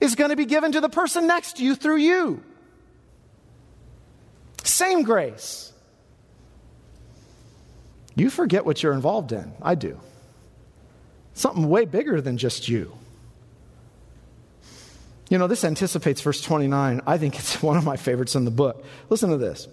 is 0.01 0.15
going 0.15 0.29
to 0.29 0.35
be 0.35 0.45
given 0.45 0.71
to 0.73 0.81
the 0.81 0.89
person 0.89 1.27
next 1.27 1.57
to 1.57 1.63
you 1.63 1.75
through 1.75 1.97
you. 1.97 2.43
Same 4.63 5.03
grace. 5.03 5.71
You 8.15 8.29
forget 8.29 8.65
what 8.65 8.83
you're 8.83 8.93
involved 8.93 9.31
in. 9.31 9.53
I 9.61 9.75
do. 9.75 9.99
Something 11.33 11.69
way 11.69 11.85
bigger 11.85 12.19
than 12.19 12.37
just 12.37 12.67
you. 12.67 12.93
You 15.29 15.37
know, 15.37 15.47
this 15.47 15.63
anticipates 15.63 16.21
verse 16.21 16.41
29. 16.41 17.01
I 17.05 17.17
think 17.17 17.39
it's 17.39 17.63
one 17.63 17.77
of 17.77 17.85
my 17.85 17.95
favorites 17.95 18.35
in 18.35 18.45
the 18.45 18.51
book. 18.51 18.83
Listen 19.09 19.29
to 19.29 19.37
this. 19.37 19.67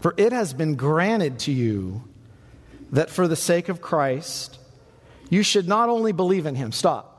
For 0.00 0.14
it 0.16 0.32
has 0.32 0.52
been 0.54 0.76
granted 0.76 1.40
to 1.40 1.52
you 1.52 2.04
that 2.92 3.10
for 3.10 3.28
the 3.28 3.36
sake 3.36 3.68
of 3.68 3.80
Christ, 3.80 4.58
you 5.28 5.42
should 5.42 5.68
not 5.68 5.88
only 5.88 6.12
believe 6.12 6.46
in 6.46 6.54
him. 6.54 6.72
Stop. 6.72 7.14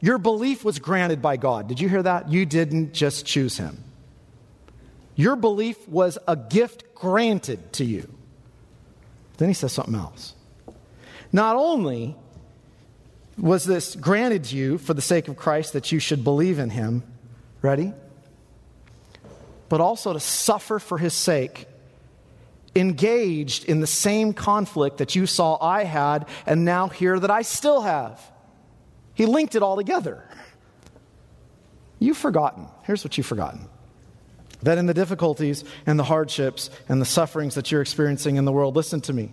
Your 0.00 0.18
belief 0.18 0.64
was 0.64 0.78
granted 0.78 1.20
by 1.20 1.36
God. 1.36 1.68
Did 1.68 1.80
you 1.80 1.88
hear 1.88 2.02
that? 2.02 2.30
You 2.30 2.46
didn't 2.46 2.92
just 2.92 3.26
choose 3.26 3.56
him. 3.56 3.82
Your 5.16 5.34
belief 5.34 5.88
was 5.88 6.18
a 6.28 6.36
gift 6.36 6.94
granted 6.94 7.72
to 7.74 7.84
you. 7.84 8.08
Then 9.38 9.48
he 9.48 9.54
says 9.54 9.72
something 9.72 9.96
else. 9.96 10.34
Not 11.32 11.56
only 11.56 12.14
was 13.36 13.64
this 13.64 13.94
granted 13.94 14.44
to 14.44 14.56
you 14.56 14.78
for 14.78 14.94
the 14.94 15.02
sake 15.02 15.28
of 15.28 15.36
Christ 15.36 15.72
that 15.72 15.90
you 15.92 15.98
should 15.98 16.24
believe 16.24 16.58
in 16.58 16.70
him, 16.70 17.02
ready? 17.62 17.92
But 19.68 19.80
also 19.80 20.12
to 20.12 20.20
suffer 20.20 20.78
for 20.78 20.98
his 20.98 21.14
sake, 21.14 21.67
engaged 22.76 23.64
in 23.64 23.80
the 23.80 23.86
same 23.86 24.32
conflict 24.32 24.98
that 24.98 25.14
you 25.14 25.26
saw 25.26 25.58
I 25.60 25.84
had 25.84 26.28
and 26.46 26.64
now 26.64 26.88
hear 26.88 27.18
that 27.18 27.30
I 27.30 27.42
still 27.42 27.80
have. 27.80 28.20
He 29.14 29.26
linked 29.26 29.54
it 29.54 29.62
all 29.62 29.76
together. 29.76 30.22
You've 31.98 32.18
forgotten. 32.18 32.68
Here's 32.84 33.02
what 33.02 33.16
you've 33.16 33.26
forgotten 33.26 33.68
that 34.60 34.76
in 34.76 34.86
the 34.86 34.94
difficulties 34.94 35.62
and 35.86 35.98
the 35.98 36.04
hardships 36.04 36.68
and 36.88 37.00
the 37.00 37.06
sufferings 37.06 37.54
that 37.54 37.70
you're 37.70 37.80
experiencing 37.80 38.34
in 38.36 38.44
the 38.44 38.50
world, 38.50 38.74
listen 38.74 39.00
to 39.02 39.12
me, 39.12 39.32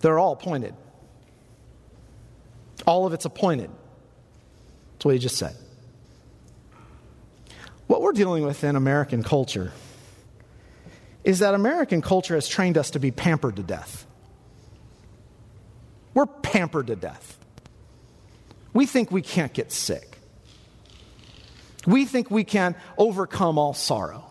they're 0.00 0.18
all 0.18 0.34
pointed 0.34 0.74
all 2.86 3.06
of 3.06 3.12
it's 3.12 3.24
appointed. 3.24 3.70
That's 4.92 5.04
what 5.04 5.14
he 5.14 5.18
just 5.18 5.36
said. 5.36 5.54
What 7.86 8.02
we're 8.02 8.12
dealing 8.12 8.44
with 8.44 8.64
in 8.64 8.76
American 8.76 9.22
culture 9.22 9.72
is 11.24 11.38
that 11.38 11.54
American 11.54 12.02
culture 12.02 12.34
has 12.34 12.46
trained 12.46 12.78
us 12.78 12.90
to 12.90 13.00
be 13.00 13.10
pampered 13.10 13.56
to 13.56 13.62
death. 13.62 14.06
We're 16.12 16.26
pampered 16.26 16.86
to 16.88 16.96
death. 16.96 17.38
We 18.72 18.86
think 18.86 19.10
we 19.10 19.22
can't 19.22 19.52
get 19.52 19.72
sick. 19.72 20.18
We 21.86 22.04
think 22.04 22.30
we 22.30 22.44
can 22.44 22.76
overcome 22.96 23.58
all 23.58 23.74
sorrow. 23.74 24.24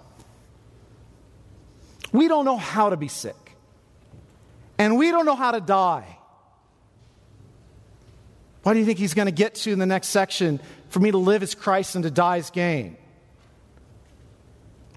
We 2.11 2.27
don't 2.27 2.45
know 2.45 2.57
how 2.57 2.91
to 2.91 2.97
be 2.97 3.07
sick. 3.07 3.35
And 4.77 4.97
we 4.97 5.11
don't 5.11 5.25
know 5.25 5.35
how 5.35 5.51
to 5.51 5.61
die. 5.61 6.17
What 8.63 8.73
do 8.73 8.79
you 8.79 8.85
think 8.85 8.99
he's 8.99 9.13
going 9.13 9.25
to 9.25 9.31
get 9.31 9.55
to 9.55 9.71
in 9.71 9.79
the 9.79 9.85
next 9.85 10.07
section? 10.07 10.59
For 10.89 10.99
me 10.99 11.11
to 11.11 11.17
live 11.17 11.43
as 11.43 11.55
Christ 11.55 11.95
and 11.95 12.03
to 12.03 12.11
die 12.11 12.37
as 12.37 12.49
gain. 12.49 12.97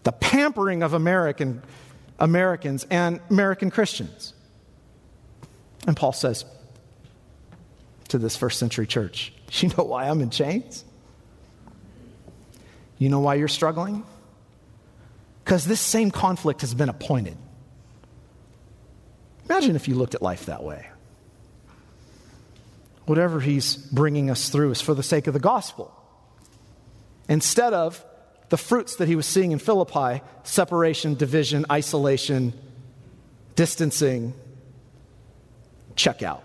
The 0.05 0.13
pampering 0.13 0.83
of 0.83 0.93
American 0.93 1.63
Americans 2.19 2.87
and 2.91 3.21
American 3.31 3.71
Christians. 3.71 4.33
And 5.87 5.97
Paul 5.97 6.13
says 6.13 6.45
to 8.09 8.19
this 8.19 8.37
first 8.37 8.59
century 8.59 8.87
church, 8.87 9.33
You 9.53 9.69
know 9.77 9.85
why 9.85 10.09
I'm 10.09 10.21
in 10.21 10.31
chains? 10.31 10.85
You 12.99 13.09
know 13.09 13.21
why 13.21 13.35
you're 13.35 13.49
struggling? 13.49 14.05
Because 15.45 15.65
this 15.65 15.81
same 15.81 16.11
conflict 16.11 16.63
has 16.63 16.75
been 16.75 16.89
appointed. 16.89 17.37
Imagine 19.49 19.77
if 19.77 19.87
you 19.87 19.95
looked 19.95 20.15
at 20.15 20.23
life 20.23 20.47
that 20.47 20.65
way 20.65 20.89
whatever 23.07 23.41
he's 23.41 23.77
bringing 23.77 24.31
us 24.31 24.51
through 24.51 24.73
is 24.73 24.81
for 24.81 24.93
the 24.93 25.03
sake 25.03 25.27
of 25.27 25.33
the 25.33 25.41
gospel. 25.41 25.93
Instead 27.29 27.73
of 27.73 28.05
the 28.49 28.57
fruits 28.57 28.97
that 28.97 29.09
he 29.09 29.17
was 29.17 29.27
seeing 29.27 29.53
in 29.53 29.59
Philippi 29.59 30.23
separation, 30.45 31.15
division, 31.15 31.67
isolation, 31.71 32.53
distancing, 33.55 34.35
check 35.97 36.23
out. 36.23 36.45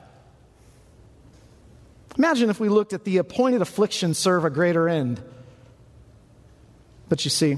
Imagine 2.17 2.50
if 2.50 2.60
we 2.60 2.70
looked 2.70 2.93
at 2.93 3.03
the 3.03 3.17
appointed 3.17 3.62
affliction 3.62 4.13
serve 4.13 4.43
a 4.46 4.50
greater 4.50 4.89
end. 4.89 5.22
But 7.08 7.24
you 7.25 7.29
see, 7.29 7.58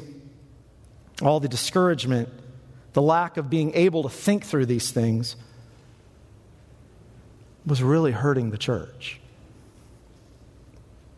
all 1.22 1.40
the 1.40 1.48
discouragement, 1.48 2.30
the 2.94 3.02
lack 3.02 3.38
of 3.38 3.50
being 3.50 3.74
able 3.76 4.04
to 4.04 4.10
think 4.10 4.46
through 4.46 4.66
these 4.66 4.92
things, 4.92 5.36
was 7.66 7.82
really 7.82 8.12
hurting 8.12 8.52
the 8.52 8.58
church. 8.58 9.20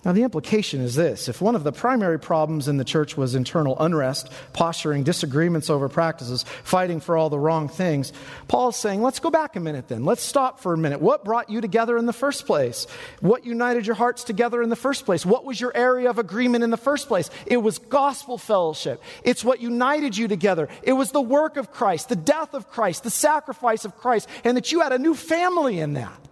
Now, 0.06 0.12
the 0.12 0.22
implication 0.22 0.82
is 0.82 0.94
this 0.94 1.28
if 1.28 1.42
one 1.42 1.56
of 1.56 1.64
the 1.64 1.72
primary 1.72 2.20
problems 2.20 2.68
in 2.68 2.78
the 2.78 2.84
church 2.84 3.18
was 3.18 3.34
internal 3.34 3.76
unrest, 3.80 4.32
posturing, 4.54 5.04
disagreements 5.04 5.68
over 5.68 5.90
practices, 5.90 6.46
fighting 6.64 7.00
for 7.00 7.18
all 7.18 7.32
the 7.32 7.40
wrong 7.40 7.68
things, 7.68 8.14
Paul's 8.48 8.78
saying, 8.78 9.02
let's 9.02 9.20
go 9.20 9.32
back 9.32 9.56
a 9.56 9.60
minute 9.60 9.88
then. 9.88 10.06
Let's 10.06 10.22
stop 10.22 10.60
for 10.60 10.74
a 10.74 10.78
minute. 10.78 11.02
What 11.02 11.26
brought 11.26 11.50
you 11.50 11.60
together 11.60 11.98
in 11.98 12.06
the 12.06 12.14
first 12.14 12.46
place? 12.46 12.86
What 13.20 13.48
united 13.48 13.88
your 13.88 13.96
hearts 13.96 14.24
together 14.24 14.62
in 14.62 14.70
the 14.70 14.76
first 14.76 15.06
place? 15.06 15.26
What 15.26 15.44
was 15.44 15.60
your 15.60 15.76
area 15.76 16.08
of 16.12 16.20
agreement 16.20 16.64
in 16.64 16.70
the 16.70 16.78
first 16.78 17.08
place? 17.08 17.32
It 17.48 17.58
was 17.58 17.80
gospel 17.80 18.38
fellowship. 18.38 19.02
It's 19.24 19.44
what 19.44 19.60
united 19.60 20.16
you 20.16 20.28
together. 20.28 20.70
It 20.84 20.94
was 20.94 21.12
the 21.12 21.22
work 21.22 21.58
of 21.58 21.72
Christ, 21.72 22.10
the 22.10 22.16
death 22.16 22.54
of 22.54 22.70
Christ, 22.70 23.04
the 23.04 23.10
sacrifice 23.10 23.86
of 23.86 23.98
Christ, 23.98 24.30
and 24.44 24.56
that 24.56 24.72
you 24.72 24.82
had 24.82 24.92
a 24.92 25.00
new 25.00 25.16
family 25.16 25.80
in 25.80 25.94
that. 25.94 26.25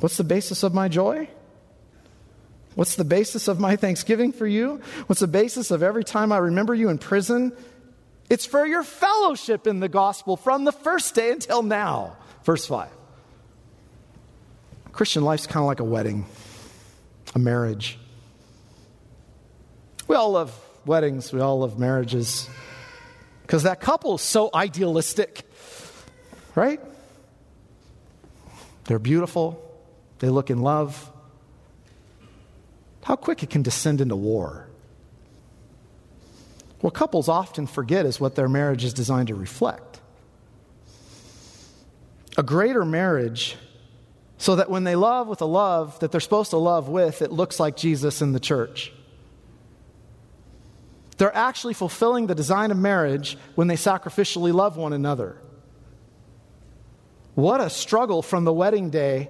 What's 0.00 0.16
the 0.16 0.24
basis 0.24 0.62
of 0.62 0.74
my 0.74 0.88
joy? 0.88 1.28
What's 2.74 2.96
the 2.96 3.04
basis 3.04 3.48
of 3.48 3.60
my 3.60 3.76
thanksgiving 3.76 4.32
for 4.32 4.46
you? 4.46 4.80
What's 5.06 5.20
the 5.20 5.26
basis 5.26 5.70
of 5.70 5.82
every 5.82 6.04
time 6.04 6.32
I 6.32 6.38
remember 6.38 6.74
you 6.74 6.88
in 6.88 6.98
prison? 6.98 7.52
It's 8.28 8.46
for 8.46 8.66
your 8.66 8.82
fellowship 8.82 9.66
in 9.66 9.80
the 9.80 9.88
gospel 9.88 10.36
from 10.36 10.64
the 10.64 10.72
first 10.72 11.14
day 11.14 11.32
until 11.32 11.62
now. 11.62 12.16
Verse 12.44 12.66
5. 12.66 12.88
Christian 14.92 15.24
life's 15.24 15.46
kind 15.46 15.62
of 15.62 15.66
like 15.66 15.80
a 15.80 15.84
wedding, 15.84 16.26
a 17.34 17.38
marriage. 17.38 17.98
We 20.08 20.16
all 20.16 20.32
love 20.32 20.58
weddings, 20.86 21.32
we 21.32 21.40
all 21.40 21.60
love 21.60 21.78
marriages 21.78 22.48
because 23.42 23.64
that 23.64 23.80
couple 23.80 24.14
is 24.14 24.22
so 24.22 24.48
idealistic, 24.54 25.42
right? 26.54 26.80
They're 28.84 28.98
beautiful, 28.98 29.69
they 30.20 30.28
look 30.28 30.50
in 30.50 30.60
love. 30.60 31.10
How 33.02 33.16
quick 33.16 33.42
it 33.42 33.50
can 33.50 33.62
descend 33.62 34.00
into 34.00 34.16
war. 34.16 34.68
What 36.80 36.94
couples 36.94 37.28
often 37.28 37.66
forget 37.66 38.06
is 38.06 38.20
what 38.20 38.36
their 38.36 38.48
marriage 38.48 38.84
is 38.84 38.94
designed 38.94 39.28
to 39.28 39.34
reflect. 39.34 40.00
A 42.38 42.42
greater 42.42 42.84
marriage, 42.84 43.56
so 44.38 44.56
that 44.56 44.70
when 44.70 44.84
they 44.84 44.96
love 44.96 45.28
with 45.28 45.42
a 45.42 45.46
love 45.46 45.98
that 46.00 46.12
they're 46.12 46.20
supposed 46.20 46.50
to 46.50 46.56
love 46.56 46.88
with, 46.88 47.20
it 47.20 47.32
looks 47.32 47.60
like 47.60 47.76
Jesus 47.76 48.22
in 48.22 48.32
the 48.32 48.40
church. 48.40 48.92
They're 51.18 51.36
actually 51.36 51.74
fulfilling 51.74 52.28
the 52.28 52.34
design 52.34 52.70
of 52.70 52.78
marriage 52.78 53.36
when 53.54 53.66
they 53.66 53.74
sacrificially 53.74 54.54
love 54.54 54.78
one 54.78 54.94
another. 54.94 55.36
What 57.34 57.60
a 57.60 57.68
struggle 57.68 58.22
from 58.22 58.44
the 58.44 58.52
wedding 58.52 58.88
day 58.88 59.28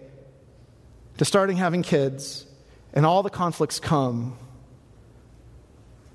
to 1.21 1.27
starting 1.27 1.59
having 1.59 1.83
kids, 1.83 2.47
and 2.95 3.05
all 3.05 3.23
the 3.23 3.29
conflicts 3.29 3.79
come, 3.79 4.39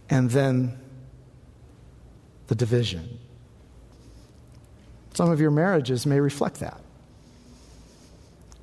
and 0.09 0.31
then 0.31 0.79
the 2.47 2.55
division. 2.55 3.19
Some 5.13 5.29
of 5.29 5.39
your 5.39 5.51
marriages 5.51 6.07
may 6.07 6.19
reflect 6.19 6.61
that. 6.61 6.81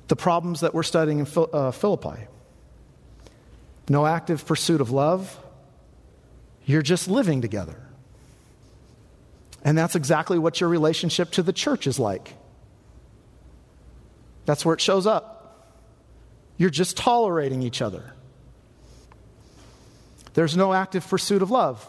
The 0.09 0.17
problems 0.17 0.59
that 0.59 0.73
we're 0.73 0.83
studying 0.83 1.19
in 1.19 1.27
uh, 1.53 1.71
Philippi 1.71 2.27
no 3.87 4.05
active 4.05 4.45
pursuit 4.45 4.81
of 4.81 4.91
love, 4.91 5.39
you're 6.65 6.81
just 6.81 7.07
living 7.07 7.39
together. 7.39 7.81
And 9.63 9.77
that's 9.77 9.95
exactly 9.95 10.37
what 10.37 10.59
your 10.59 10.69
relationship 10.69 11.31
to 11.31 11.41
the 11.41 11.53
church 11.53 11.87
is 11.87 11.99
like. 11.99 12.33
That's 14.45 14.65
where 14.65 14.75
it 14.75 14.81
shows 14.81 15.07
up. 15.07 15.32
You're 16.57 16.69
just 16.69 16.97
tolerating 16.97 17.63
each 17.63 17.81
other. 17.81 18.13
There's 20.33 20.57
no 20.57 20.73
active 20.73 21.07
pursuit 21.07 21.41
of 21.41 21.51
love. 21.51 21.87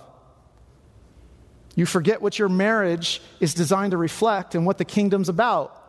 You 1.74 1.86
forget 1.86 2.22
what 2.22 2.38
your 2.38 2.48
marriage 2.48 3.20
is 3.40 3.54
designed 3.54 3.92
to 3.92 3.96
reflect 3.96 4.54
and 4.54 4.64
what 4.64 4.78
the 4.78 4.84
kingdom's 4.84 5.28
about. 5.28 5.80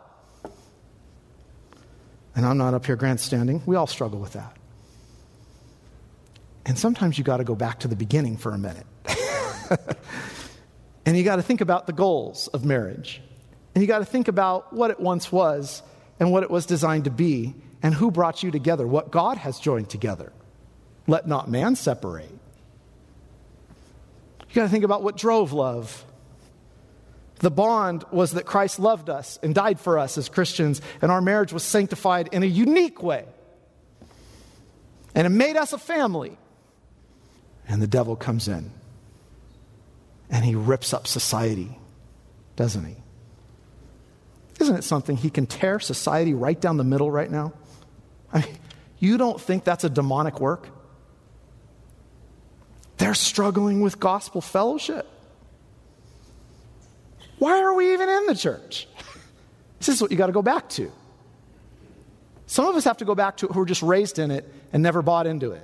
And 2.36 2.46
I'm 2.46 2.58
not 2.58 2.74
up 2.74 2.86
here 2.86 2.96
grandstanding. 2.96 3.62
We 3.66 3.76
all 3.76 3.88
struggle 3.88 4.20
with 4.20 4.34
that. 4.34 4.58
And 6.66 6.78
sometimes 6.78 7.18
you 7.18 7.24
got 7.24 7.38
to 7.38 7.44
go 7.44 7.56
back 7.56 7.82
to 7.82 7.88
the 7.88 7.96
beginning 7.96 8.38
for 8.38 8.52
a 8.52 8.58
minute. 8.58 8.88
and 11.06 11.16
you 11.16 11.24
got 11.24 11.36
to 11.36 11.44
think 11.44 11.62
about 11.62 11.86
the 11.86 11.94
goals 11.94 12.48
of 12.48 12.66
marriage. 12.66 13.22
And 13.76 13.82
you 13.84 13.88
got 13.88 14.00
to 14.00 14.06
think 14.06 14.28
about 14.28 14.74
what 14.74 14.90
it 14.90 15.00
once 15.00 15.32
was 15.32 15.84
and 16.20 16.32
what 16.32 16.44
it 16.44 16.50
was 16.50 16.66
designed 16.66 17.04
to 17.04 17.12
be 17.12 17.54
and 17.86 17.94
who 17.94 18.10
brought 18.10 18.42
you 18.42 18.50
together, 18.50 18.88
what 18.88 19.12
God 19.12 19.38
has 19.38 19.60
joined 19.60 19.92
together. 19.92 20.34
Let 21.06 21.28
not 21.28 21.48
man 21.48 21.76
separate. 21.76 22.32
You 24.50 24.56
got 24.56 24.64
to 24.64 24.70
think 24.70 24.84
about 24.84 25.04
what 25.04 25.18
drove 25.18 25.54
love. 25.54 26.04
The 27.42 27.52
bond 27.52 28.04
was 28.10 28.32
that 28.32 28.48
Christ 28.48 28.80
loved 28.80 29.08
us 29.08 29.38
and 29.44 29.54
died 29.54 29.80
for 29.80 30.00
us 30.00 30.18
as 30.18 30.30
Christians, 30.30 30.82
and 31.00 31.12
our 31.12 31.22
marriage 31.22 31.54
was 31.54 31.62
sanctified 31.62 32.30
in 32.32 32.42
a 32.42 32.48
unique 32.48 33.04
way. 33.04 33.26
And 35.14 35.28
it 35.28 35.30
made 35.30 35.56
us 35.56 35.72
a 35.72 35.78
family. 35.78 36.40
And 37.68 37.84
the 37.84 37.88
devil 37.88 38.16
comes 38.16 38.48
in 38.48 38.72
and 40.32 40.44
he 40.44 40.56
rips 40.56 40.92
up 40.92 41.06
society, 41.06 41.78
doesn't 42.56 42.84
he? 42.84 42.96
Isn't 44.60 44.76
it 44.76 44.84
something 44.84 45.18
he 45.18 45.30
can 45.30 45.46
tear 45.46 45.80
society 45.80 46.34
right 46.34 46.60
down 46.60 46.78
the 46.78 46.84
middle 46.84 47.12
right 47.12 47.30
now? 47.30 47.54
I 48.32 48.42
mean, 48.42 48.58
you 49.00 49.18
don't 49.18 49.40
think 49.40 49.64
that's 49.64 49.84
a 49.84 49.90
demonic 49.90 50.40
work? 50.40 50.70
They're 52.98 53.14
struggling 53.14 53.82
with 53.82 54.00
gospel 54.00 54.42
fellowship. 54.42 55.08
Why 57.38 57.62
are 57.62 57.74
we 57.74 57.94
even 57.94 58.10
in 58.10 58.26
the 58.28 58.36
church? 58.36 58.88
This 59.78 59.90
is 59.90 60.02
what 60.02 60.10
you 60.10 60.18
got 60.18 60.28
to 60.28 60.34
go 60.34 60.42
back 60.42 60.70
to. 60.70 60.92
Some 62.48 62.66
of 62.66 62.76
us 62.76 62.86
have 62.86 62.98
to 62.98 63.06
go 63.06 63.14
back 63.14 63.38
to 63.38 63.46
it 63.46 63.52
who 63.52 63.60
were 63.60 63.66
just 63.66 63.84
raised 63.84 64.18
in 64.18 64.32
it 64.32 64.52
and 64.74 64.82
never 64.82 65.04
bought 65.04 65.28
into 65.28 65.52
it. 65.52 65.64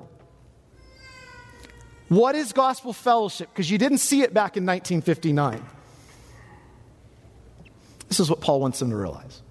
What 2.10 2.36
is 2.36 2.52
gospel 2.52 2.92
fellowship? 2.94 3.50
Because 3.52 3.72
you 3.72 3.78
didn't 3.78 4.00
see 4.00 4.22
it 4.22 4.34
back 4.34 4.58
in 4.58 4.66
1959. 4.66 5.66
This 8.10 8.20
is 8.20 8.30
what 8.30 8.42
Paul 8.42 8.60
wants 8.60 8.80
them 8.80 8.90
to 8.90 8.96
realize. 8.98 9.42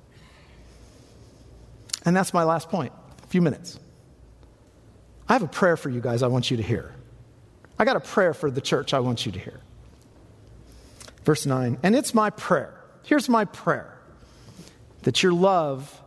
And 2.05 2.15
that's 2.15 2.35
my 2.35 2.45
last 2.45 2.69
point. 2.69 2.93
Few 3.31 3.41
minutes. 3.41 3.79
I 5.29 5.33
have 5.35 5.43
a 5.43 5.49
prayer 5.49 5.77
for 5.77 5.89
you 5.89 6.01
guys 6.01 6.25
I 6.25 6.27
want 6.27 6.51
you 6.51 6.57
to 6.57 6.63
hear. 6.63 6.93
I 7.79 7.85
got 7.85 7.95
a 7.95 8.01
prayer 8.01 8.35
for 8.35 8.51
the 8.51 8.61
church 8.61 8.93
I 8.93 8.99
want 8.99 9.25
you 9.25 9.33
to 9.33 9.39
hear. 9.39 9.61
Verse 11.25 11.47
9, 11.47 11.79
and 11.83 11.95
it's 11.95 12.13
my 12.13 12.31
prayer. 12.31 12.75
Here's 13.05 13.29
my 13.29 13.45
prayer 13.45 13.97
that 15.03 15.23
your 15.23 15.33
love 15.33 16.03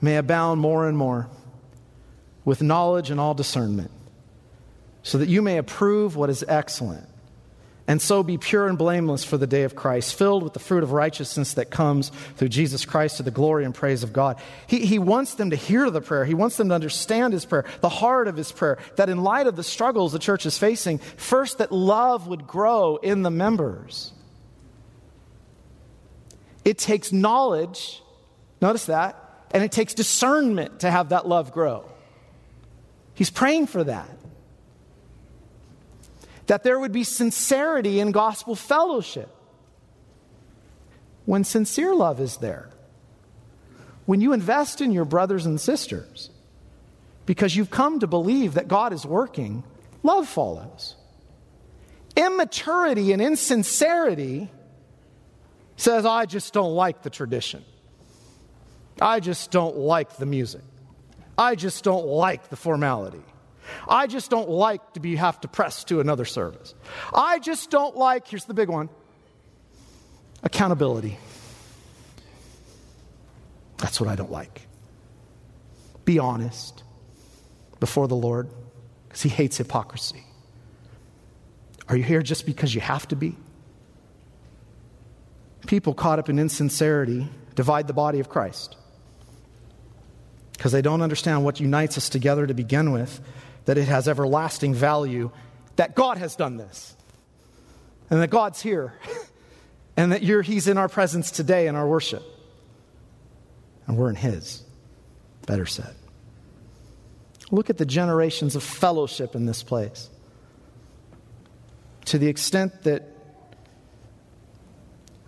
may 0.00 0.16
abound 0.16 0.60
more 0.60 0.88
and 0.88 0.96
more 0.96 1.28
with 2.44 2.62
knowledge 2.62 3.10
and 3.10 3.20
all 3.20 3.34
discernment, 3.34 3.90
so 5.02 5.18
that 5.18 5.28
you 5.28 5.42
may 5.42 5.58
approve 5.58 6.16
what 6.16 6.30
is 6.30 6.44
excellent 6.48 7.06
and 7.88 8.02
so 8.02 8.22
be 8.22 8.36
pure 8.36 8.66
and 8.66 8.76
blameless 8.76 9.24
for 9.24 9.36
the 9.36 9.46
day 9.46 9.62
of 9.62 9.76
Christ, 9.76 10.14
filled 10.14 10.42
with 10.42 10.54
the 10.54 10.58
fruit 10.58 10.82
of 10.82 10.92
righteousness 10.92 11.54
that 11.54 11.70
comes 11.70 12.10
through 12.36 12.48
Jesus 12.48 12.84
Christ 12.84 13.18
to 13.18 13.22
the 13.22 13.30
glory 13.30 13.64
and 13.64 13.74
praise 13.74 14.02
of 14.02 14.12
God. 14.12 14.38
He, 14.66 14.84
he 14.84 14.98
wants 14.98 15.34
them 15.34 15.50
to 15.50 15.56
hear 15.56 15.88
the 15.90 16.00
prayer. 16.00 16.24
He 16.24 16.34
wants 16.34 16.56
them 16.56 16.68
to 16.70 16.74
understand 16.74 17.32
his 17.32 17.44
prayer, 17.44 17.64
the 17.80 17.88
heart 17.88 18.26
of 18.26 18.36
his 18.36 18.50
prayer, 18.50 18.78
that 18.96 19.08
in 19.08 19.22
light 19.22 19.46
of 19.46 19.54
the 19.54 19.62
struggles 19.62 20.12
the 20.12 20.18
church 20.18 20.46
is 20.46 20.58
facing, 20.58 20.98
first 20.98 21.58
that 21.58 21.70
love 21.70 22.26
would 22.26 22.46
grow 22.46 22.96
in 22.96 23.22
the 23.22 23.30
members. 23.30 24.12
It 26.64 26.78
takes 26.78 27.12
knowledge, 27.12 28.02
notice 28.60 28.86
that, 28.86 29.22
and 29.52 29.62
it 29.62 29.70
takes 29.70 29.94
discernment 29.94 30.80
to 30.80 30.90
have 30.90 31.10
that 31.10 31.28
love 31.28 31.52
grow. 31.52 31.84
He's 33.14 33.30
praying 33.30 33.68
for 33.68 33.84
that 33.84 34.10
that 36.46 36.62
there 36.62 36.78
would 36.78 36.92
be 36.92 37.04
sincerity 37.04 38.00
in 38.00 38.12
gospel 38.12 38.54
fellowship. 38.54 39.28
When 41.24 41.42
sincere 41.44 41.94
love 41.94 42.20
is 42.20 42.36
there, 42.36 42.70
when 44.04 44.20
you 44.20 44.32
invest 44.32 44.80
in 44.80 44.92
your 44.92 45.04
brothers 45.04 45.44
and 45.44 45.60
sisters 45.60 46.30
because 47.26 47.56
you've 47.56 47.70
come 47.70 47.98
to 48.00 48.06
believe 48.06 48.54
that 48.54 48.68
God 48.68 48.92
is 48.92 49.04
working, 49.04 49.64
love 50.04 50.28
follows. 50.28 50.94
Immaturity 52.16 53.12
and 53.12 53.20
insincerity 53.20 54.50
says, 55.76 56.06
I 56.06 56.26
just 56.26 56.52
don't 56.52 56.74
like 56.74 57.02
the 57.02 57.10
tradition. 57.10 57.64
I 59.00 59.20
just 59.20 59.50
don't 59.50 59.76
like 59.76 60.16
the 60.16 60.24
music. 60.24 60.62
I 61.36 61.54
just 61.54 61.84
don't 61.84 62.06
like 62.06 62.48
the 62.48 62.56
formality. 62.56 63.22
I 63.88 64.06
just 64.06 64.30
don't 64.30 64.48
like 64.48 64.94
to 64.94 65.00
be 65.00 65.16
have 65.16 65.40
to 65.42 65.48
press 65.48 65.84
to 65.84 66.00
another 66.00 66.24
service. 66.24 66.74
I 67.14 67.38
just 67.38 67.70
don't 67.70 67.96
like, 67.96 68.28
here's 68.28 68.44
the 68.44 68.54
big 68.54 68.68
one, 68.68 68.88
accountability. 70.42 71.18
That's 73.78 74.00
what 74.00 74.08
I 74.08 74.16
don't 74.16 74.30
like. 74.30 74.62
Be 76.04 76.18
honest 76.18 76.82
before 77.80 78.08
the 78.08 78.16
Lord 78.16 78.48
because 79.08 79.22
he 79.22 79.28
hates 79.28 79.56
hypocrisy. 79.56 80.24
Are 81.88 81.96
you 81.96 82.02
here 82.02 82.22
just 82.22 82.46
because 82.46 82.74
you 82.74 82.80
have 82.80 83.06
to 83.08 83.16
be? 83.16 83.36
People 85.66 85.94
caught 85.94 86.18
up 86.18 86.28
in 86.28 86.38
insincerity 86.38 87.28
divide 87.56 87.86
the 87.86 87.92
body 87.92 88.20
of 88.20 88.28
Christ 88.28 88.76
because 90.52 90.72
they 90.72 90.82
don't 90.82 91.02
understand 91.02 91.44
what 91.44 91.58
unites 91.58 91.98
us 91.98 92.08
together 92.08 92.46
to 92.46 92.54
begin 92.54 92.92
with 92.92 93.20
that 93.66 93.76
it 93.76 93.86
has 93.86 94.08
everlasting 94.08 94.74
value, 94.74 95.30
that 95.76 95.94
God 95.94 96.18
has 96.18 96.34
done 96.34 96.56
this, 96.56 96.96
and 98.08 98.20
that 98.22 98.30
God's 98.30 98.62
here, 98.62 98.94
and 99.96 100.12
that 100.12 100.22
He's 100.22 100.66
in 100.66 100.78
our 100.78 100.88
presence 100.88 101.30
today 101.30 101.66
in 101.66 101.76
our 101.76 101.86
worship, 101.86 102.22
and 103.86 103.96
we're 103.96 104.08
in 104.08 104.16
His. 104.16 104.62
Better 105.46 105.66
said. 105.66 105.94
Look 107.52 107.70
at 107.70 107.78
the 107.78 107.86
generations 107.86 108.56
of 108.56 108.64
fellowship 108.64 109.36
in 109.36 109.46
this 109.46 109.62
place. 109.62 110.10
To 112.06 112.18
the 112.18 112.26
extent 112.26 112.82
that 112.82 113.04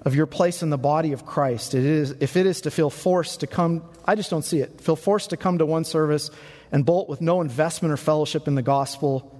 of 0.04 0.14
your 0.14 0.26
place 0.26 0.62
in 0.62 0.70
the 0.70 0.78
body 0.78 1.12
of 1.12 1.26
Christ, 1.26 1.74
it 1.74 1.84
is, 1.84 2.12
if 2.20 2.36
it 2.36 2.46
is 2.46 2.62
to 2.62 2.70
feel 2.70 2.90
forced 2.90 3.40
to 3.40 3.46
come, 3.46 3.82
I 4.04 4.14
just 4.14 4.30
don't 4.30 4.44
see 4.44 4.60
it, 4.60 4.80
feel 4.80 4.96
forced 4.96 5.30
to 5.30 5.36
come 5.36 5.58
to 5.58 5.66
one 5.66 5.84
service 5.84 6.30
and 6.70 6.84
bolt 6.84 7.08
with 7.08 7.20
no 7.20 7.40
investment 7.40 7.92
or 7.92 7.96
fellowship 7.96 8.46
in 8.46 8.54
the 8.54 8.62
gospel. 8.62 9.34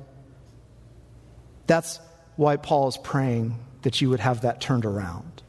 That's 1.66 2.00
why 2.36 2.56
Paul 2.56 2.88
is 2.88 2.96
praying 2.96 3.58
that 3.82 4.00
you 4.00 4.10
would 4.10 4.20
have 4.20 4.42
that 4.42 4.60
turned 4.60 4.84
around, 4.84 5.42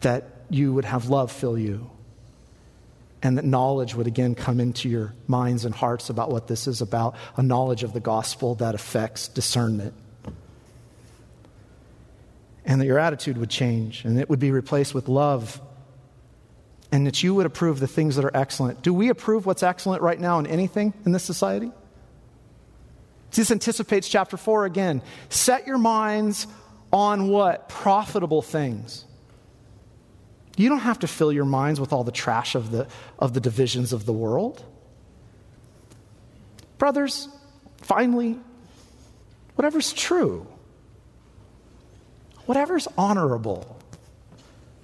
that 0.00 0.24
you 0.50 0.72
would 0.72 0.84
have 0.84 1.08
love 1.08 1.32
fill 1.32 1.58
you, 1.58 1.90
and 3.22 3.38
that 3.38 3.44
knowledge 3.44 3.94
would 3.94 4.06
again 4.06 4.34
come 4.34 4.60
into 4.60 4.88
your 4.88 5.14
minds 5.26 5.64
and 5.64 5.74
hearts 5.74 6.10
about 6.10 6.30
what 6.30 6.48
this 6.48 6.66
is 6.66 6.80
about 6.80 7.14
a 7.36 7.42
knowledge 7.42 7.82
of 7.82 7.92
the 7.92 8.00
gospel 8.00 8.56
that 8.56 8.74
affects 8.74 9.28
discernment. 9.28 9.94
And 12.64 12.80
that 12.80 12.86
your 12.86 12.98
attitude 12.98 13.38
would 13.38 13.50
change 13.50 14.04
and 14.04 14.18
it 14.20 14.28
would 14.30 14.38
be 14.38 14.52
replaced 14.52 14.94
with 14.94 15.08
love 15.08 15.60
and 16.92 17.06
that 17.06 17.22
you 17.22 17.34
would 17.34 17.46
approve 17.46 17.80
the 17.80 17.88
things 17.88 18.16
that 18.16 18.24
are 18.24 18.36
excellent. 18.36 18.82
Do 18.82 18.92
we 18.92 19.08
approve 19.08 19.46
what's 19.46 19.62
excellent 19.62 20.02
right 20.02 20.20
now 20.20 20.38
in 20.38 20.46
anything 20.46 20.92
in 21.06 21.12
this 21.12 21.24
society? 21.24 21.72
This 23.30 23.50
anticipates 23.50 24.08
chapter 24.08 24.36
4 24.36 24.66
again. 24.66 25.02
Set 25.30 25.66
your 25.66 25.78
minds 25.78 26.46
on 26.92 27.28
what? 27.28 27.70
Profitable 27.70 28.42
things. 28.42 29.06
You 30.58 30.68
don't 30.68 30.80
have 30.80 30.98
to 30.98 31.06
fill 31.06 31.32
your 31.32 31.46
minds 31.46 31.80
with 31.80 31.94
all 31.94 32.04
the 32.04 32.12
trash 32.12 32.54
of 32.54 32.70
the, 32.70 32.86
of 33.18 33.32
the 33.32 33.40
divisions 33.40 33.94
of 33.94 34.04
the 34.04 34.12
world. 34.12 34.62
Brothers, 36.76 37.26
finally, 37.78 38.38
whatever's 39.54 39.94
true, 39.94 40.46
whatever's 42.44 42.86
honorable, 42.98 43.78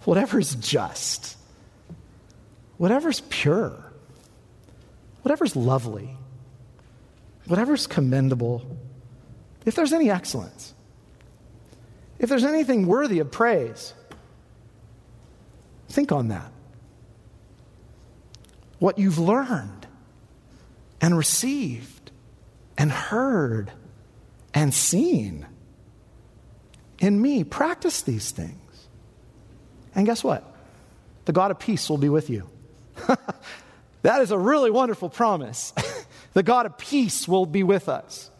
whatever's 0.05 0.55
just, 0.55 1.38
whatever's 2.79 3.21
pure, 3.29 3.93
whatever's 5.23 5.55
lovely, 5.55 6.17
whatever's 7.47 7.87
commendable, 7.87 8.65
if 9.67 9.75
there's 9.75 9.93
any 9.93 10.11
excellence, 10.11 10.73
if 12.19 12.29
there's 12.29 12.45
anything 12.45 12.87
worthy 12.87 13.19
of 13.19 13.31
praise, 13.31 13.93
think 15.89 16.11
on 16.11 16.29
that. 16.29 16.51
What 18.79 18.99
you've 18.99 19.19
learned 19.19 19.87
and 21.01 21.17
received 21.17 22.11
and 22.77 22.91
heard 22.91 23.73
and 24.55 24.73
seen 24.73 25.47
in 26.99 27.21
me, 27.21 27.45
practice 27.45 28.03
these 28.03 28.31
things. 28.31 28.89
And 29.95 30.07
guess 30.07 30.25
what? 30.25 30.45
The 31.25 31.33
God 31.33 31.51
of 31.51 31.59
peace 31.59 31.89
will 31.89 31.99
be 31.99 32.09
with 32.09 32.31
you. 32.31 32.49
that 34.03 34.21
is 34.21 34.31
a 34.31 34.39
really 34.39 34.71
wonderful 34.71 35.09
promise. 35.09 35.73
the 36.35 36.43
God 36.43 36.67
of 36.67 36.79
peace 36.79 37.27
will 37.27 37.47
be 37.47 37.63
with 37.63 37.89
us. 37.89 38.31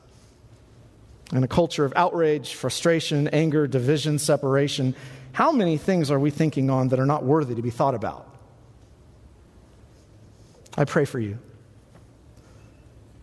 In 1.33 1.45
a 1.45 1.49
culture 1.49 1.85
of 1.85 1.93
outrage, 1.95 2.55
frustration, 2.55 3.29
anger, 3.29 3.67
division, 3.67 4.19
separation, 4.19 4.95
how 5.33 5.53
many 5.53 5.77
things 5.77 6.11
are 6.11 6.19
we 6.19 6.31
thinking 6.31 6.71
on 6.71 6.89
that 6.89 6.99
are 6.99 7.07
not 7.07 7.25
worthy 7.25 7.55
to 7.55 7.63
be 7.63 7.71
thought 7.71 7.95
about? 7.95 8.27
I 10.77 10.85
pray 10.85 11.05
for 11.05 11.21
you 11.21 11.39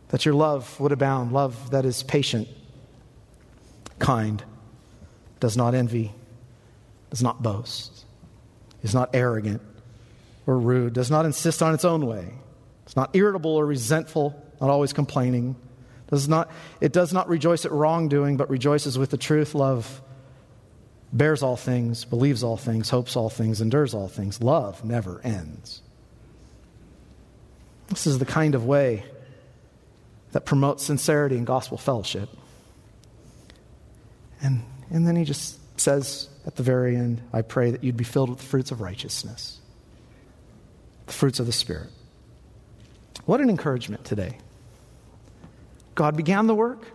that 0.09 0.23
your 0.25 0.33
love 0.33 0.79
would 0.79 0.91
abound, 0.91 1.31
love 1.31 1.71
that 1.71 1.83
is 1.83 2.03
patient, 2.03 2.47
kind, 3.97 4.43
does 5.39 5.57
not 5.57 5.73
envy, 5.73 6.13
does 7.09 7.23
not 7.23 7.41
boast, 7.41 8.05
is 8.83 8.93
not 8.93 9.09
arrogant 9.13 9.61
or 10.47 10.57
rude, 10.57 10.93
does 10.93 11.09
not 11.09 11.25
insist 11.25 11.61
on 11.61 11.73
its 11.73 11.85
own 11.85 12.05
way, 12.05 12.33
it's 12.85 12.95
not 12.95 13.15
irritable 13.15 13.55
or 13.55 13.65
resentful, 13.65 14.41
not 14.61 14.69
always 14.69 14.93
complaining. 14.93 15.55
Does 16.07 16.29
not, 16.29 16.51
it 16.81 16.93
does 16.93 17.11
not 17.13 17.27
rejoice 17.29 17.65
at 17.65 17.71
wrongdoing, 17.71 18.37
but 18.37 18.49
rejoices 18.49 18.97
with 18.97 19.09
the 19.09 19.17
truth. 19.17 19.55
Love 19.55 20.01
bears 21.11 21.41
all 21.41 21.55
things, 21.55 22.05
believes 22.05 22.43
all 22.43 22.57
things, 22.57 22.89
hopes 22.89 23.15
all 23.15 23.29
things, 23.29 23.59
endures 23.59 23.93
all 23.95 24.07
things. 24.07 24.41
Love 24.41 24.85
never 24.85 25.19
ends. 25.23 25.81
This 27.87 28.05
is 28.05 28.19
the 28.19 28.25
kind 28.25 28.53
of 28.53 28.65
way 28.65 29.03
that 30.31 30.45
promotes 30.45 30.83
sincerity 30.83 31.37
and 31.37 31.47
gospel 31.47 31.77
fellowship. 31.77 32.29
And, 34.41 34.63
and 34.89 35.07
then 35.07 35.15
he 35.15 35.23
just 35.23 35.57
says 35.79 36.29
at 36.45 36.55
the 36.55 36.63
very 36.63 36.95
end, 36.95 37.21
I 37.31 37.41
pray 37.41 37.71
that 37.71 37.83
you'd 37.83 37.97
be 37.97 38.03
filled 38.03 38.29
with 38.29 38.39
the 38.39 38.45
fruits 38.45 38.71
of 38.71 38.81
righteousness, 38.81 39.59
the 41.05 41.13
fruits 41.13 41.39
of 41.39 41.45
the 41.45 41.51
Spirit. 41.51 41.89
What 43.25 43.41
an 43.41 43.49
encouragement 43.49 44.05
today. 44.05 44.37
God 45.95 46.17
began 46.17 46.47
the 46.47 46.55
work, 46.55 46.85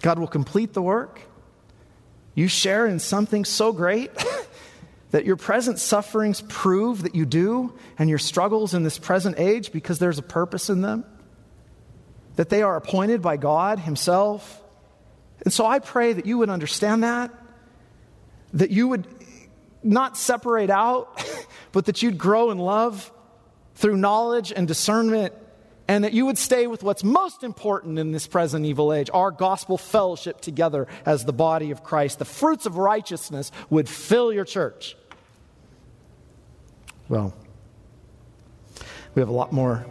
God 0.00 0.18
will 0.18 0.26
complete 0.26 0.72
the 0.72 0.82
work. 0.82 1.20
You 2.34 2.48
share 2.48 2.86
in 2.86 2.98
something 2.98 3.44
so 3.44 3.72
great 3.72 4.10
that 5.10 5.26
your 5.26 5.36
present 5.36 5.78
sufferings 5.78 6.40
prove 6.48 7.02
that 7.02 7.14
you 7.14 7.26
do, 7.26 7.74
and 7.98 8.08
your 8.08 8.18
struggles 8.18 8.72
in 8.72 8.82
this 8.82 8.98
present 8.98 9.38
age 9.38 9.70
because 9.70 9.98
there's 9.98 10.18
a 10.18 10.22
purpose 10.22 10.70
in 10.70 10.80
them, 10.80 11.04
that 12.36 12.48
they 12.48 12.62
are 12.62 12.76
appointed 12.76 13.20
by 13.20 13.36
God 13.36 13.78
Himself 13.80 14.62
and 15.44 15.52
so 15.52 15.66
I 15.66 15.80
pray 15.80 16.12
that 16.12 16.26
you 16.26 16.38
would 16.38 16.50
understand 16.50 17.02
that, 17.02 17.30
that 18.54 18.70
you 18.70 18.88
would 18.88 19.06
not 19.82 20.16
separate 20.16 20.70
out, 20.70 21.18
but 21.72 21.86
that 21.86 22.02
you'd 22.02 22.18
grow 22.18 22.50
in 22.50 22.58
love 22.58 23.10
through 23.74 23.96
knowledge 23.96 24.52
and 24.54 24.68
discernment, 24.68 25.34
and 25.88 26.04
that 26.04 26.12
you 26.12 26.26
would 26.26 26.38
stay 26.38 26.66
with 26.66 26.82
what's 26.82 27.02
most 27.02 27.42
important 27.42 27.98
in 27.98 28.12
this 28.12 28.26
present 28.26 28.64
evil 28.64 28.92
age 28.92 29.10
our 29.12 29.30
gospel 29.30 29.76
fellowship 29.76 30.40
together 30.40 30.86
as 31.04 31.24
the 31.24 31.32
body 31.32 31.70
of 31.70 31.82
Christ. 31.82 32.18
The 32.18 32.24
fruits 32.24 32.66
of 32.66 32.76
righteousness 32.76 33.50
would 33.70 33.88
fill 33.88 34.32
your 34.32 34.44
church. 34.44 34.96
Well, 37.08 37.34
we 39.14 39.20
have 39.20 39.28
a 39.28 39.32
lot 39.32 39.52
more 39.52 39.84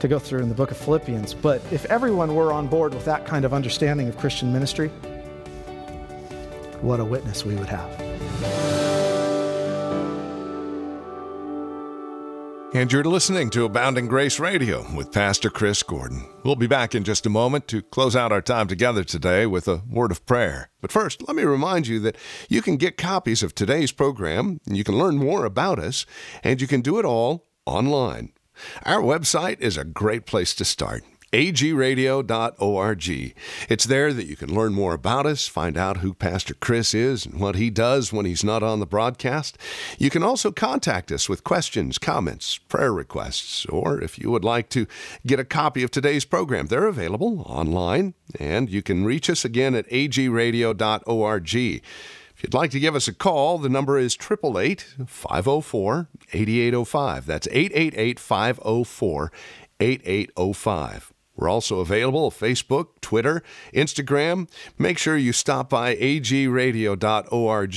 to 0.00 0.08
go 0.08 0.18
through 0.18 0.40
in 0.40 0.48
the 0.48 0.54
book 0.54 0.70
of 0.70 0.76
Philippians. 0.76 1.34
But 1.34 1.62
if 1.72 1.84
everyone 1.86 2.34
were 2.34 2.52
on 2.52 2.68
board 2.68 2.94
with 2.94 3.04
that 3.06 3.26
kind 3.26 3.44
of 3.44 3.52
understanding 3.52 4.08
of 4.08 4.16
Christian 4.18 4.52
ministry, 4.52 4.88
what 6.80 7.00
a 7.00 7.04
witness 7.04 7.44
we 7.44 7.54
would 7.54 7.68
have. 7.68 7.90
And 12.74 12.92
you're 12.92 13.04
listening 13.04 13.50
to 13.50 13.64
Abounding 13.64 14.08
Grace 14.08 14.40
Radio 14.40 14.84
with 14.96 15.12
Pastor 15.12 15.48
Chris 15.48 15.80
Gordon. 15.84 16.26
We'll 16.42 16.56
be 16.56 16.66
back 16.66 16.92
in 16.92 17.04
just 17.04 17.24
a 17.24 17.30
moment 17.30 17.68
to 17.68 17.82
close 17.82 18.16
out 18.16 18.32
our 18.32 18.42
time 18.42 18.66
together 18.66 19.04
today 19.04 19.46
with 19.46 19.68
a 19.68 19.82
word 19.88 20.10
of 20.10 20.26
prayer. 20.26 20.70
But 20.80 20.90
first, 20.90 21.22
let 21.28 21.36
me 21.36 21.44
remind 21.44 21.86
you 21.86 22.00
that 22.00 22.16
you 22.48 22.62
can 22.62 22.76
get 22.76 22.96
copies 22.96 23.44
of 23.44 23.54
today's 23.54 23.92
program, 23.92 24.58
and 24.66 24.76
you 24.76 24.82
can 24.82 24.98
learn 24.98 25.18
more 25.18 25.44
about 25.44 25.78
us, 25.78 26.04
and 26.42 26.60
you 26.60 26.66
can 26.66 26.80
do 26.80 26.98
it 26.98 27.04
all 27.04 27.46
online. 27.64 28.32
Our 28.84 29.02
website 29.02 29.60
is 29.60 29.76
a 29.76 29.84
great 29.84 30.26
place 30.26 30.52
to 30.56 30.64
start 30.64 31.04
agradio.org. 31.34 33.08
It's 33.68 33.84
there 33.84 34.12
that 34.12 34.26
you 34.26 34.36
can 34.36 34.54
learn 34.54 34.72
more 34.72 34.94
about 34.94 35.26
us, 35.26 35.48
find 35.48 35.76
out 35.76 35.96
who 35.98 36.14
Pastor 36.14 36.54
Chris 36.54 36.94
is 36.94 37.26
and 37.26 37.40
what 37.40 37.56
he 37.56 37.70
does 37.70 38.12
when 38.12 38.24
he's 38.24 38.44
not 38.44 38.62
on 38.62 38.78
the 38.78 38.86
broadcast. 38.86 39.58
You 39.98 40.10
can 40.10 40.22
also 40.22 40.52
contact 40.52 41.10
us 41.10 41.28
with 41.28 41.42
questions, 41.42 41.98
comments, 41.98 42.58
prayer 42.58 42.92
requests, 42.92 43.66
or 43.66 44.00
if 44.00 44.16
you 44.18 44.30
would 44.30 44.44
like 44.44 44.68
to 44.70 44.86
get 45.26 45.40
a 45.40 45.44
copy 45.44 45.82
of 45.82 45.90
today's 45.90 46.24
program, 46.24 46.66
they're 46.68 46.86
available 46.86 47.42
online, 47.46 48.14
and 48.38 48.70
you 48.70 48.82
can 48.82 49.04
reach 49.04 49.28
us 49.28 49.44
again 49.44 49.74
at 49.74 49.88
agradio.org 49.90 51.54
If 51.54 52.42
you'd 52.42 52.54
like 52.54 52.70
to 52.70 52.80
give 52.80 52.94
us 52.94 53.08
a 53.08 53.14
call, 53.14 53.58
the 53.58 53.68
number 53.68 53.98
is 53.98 54.14
888 54.14 54.86
504 55.06 56.08
8805. 56.32 57.26
That's 57.26 57.48
888 57.50 58.20
504 58.20 59.32
8805. 59.80 61.13
We're 61.36 61.48
also 61.48 61.80
available 61.80 62.30
Facebook, 62.30 63.00
Twitter, 63.00 63.42
Instagram. 63.72 64.48
Make 64.78 64.98
sure 64.98 65.16
you 65.16 65.32
stop 65.32 65.68
by 65.70 65.96
agradio.org 65.96 67.72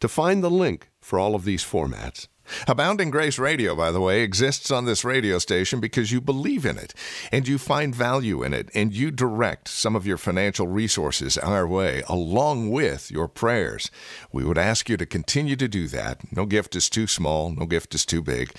to 0.00 0.08
find 0.08 0.44
the 0.44 0.50
link 0.50 0.88
for 1.00 1.18
all 1.18 1.34
of 1.34 1.44
these 1.44 1.64
formats. 1.64 2.28
Abounding 2.66 3.10
Grace 3.10 3.38
Radio, 3.38 3.74
by 3.74 3.90
the 3.92 4.00
way, 4.00 4.22
exists 4.22 4.70
on 4.70 4.84
this 4.84 5.04
radio 5.04 5.38
station 5.38 5.80
because 5.80 6.10
you 6.12 6.20
believe 6.20 6.66
in 6.66 6.76
it 6.76 6.92
and 7.30 7.46
you 7.46 7.56
find 7.56 7.94
value 7.94 8.42
in 8.42 8.52
it 8.52 8.68
and 8.74 8.92
you 8.92 9.10
direct 9.10 9.68
some 9.68 9.96
of 9.96 10.06
your 10.06 10.18
financial 10.18 10.66
resources 10.66 11.38
our 11.38 11.66
way 11.66 12.02
along 12.08 12.70
with 12.70 13.10
your 13.10 13.28
prayers. 13.28 13.90
We 14.32 14.44
would 14.44 14.58
ask 14.58 14.88
you 14.88 14.96
to 14.96 15.06
continue 15.06 15.56
to 15.56 15.68
do 15.68 15.86
that. 15.88 16.20
No 16.32 16.46
gift 16.46 16.76
is 16.76 16.90
too 16.90 17.06
small, 17.06 17.50
no 17.50 17.66
gift 17.66 17.94
is 17.94 18.04
too 18.04 18.22
big. 18.22 18.52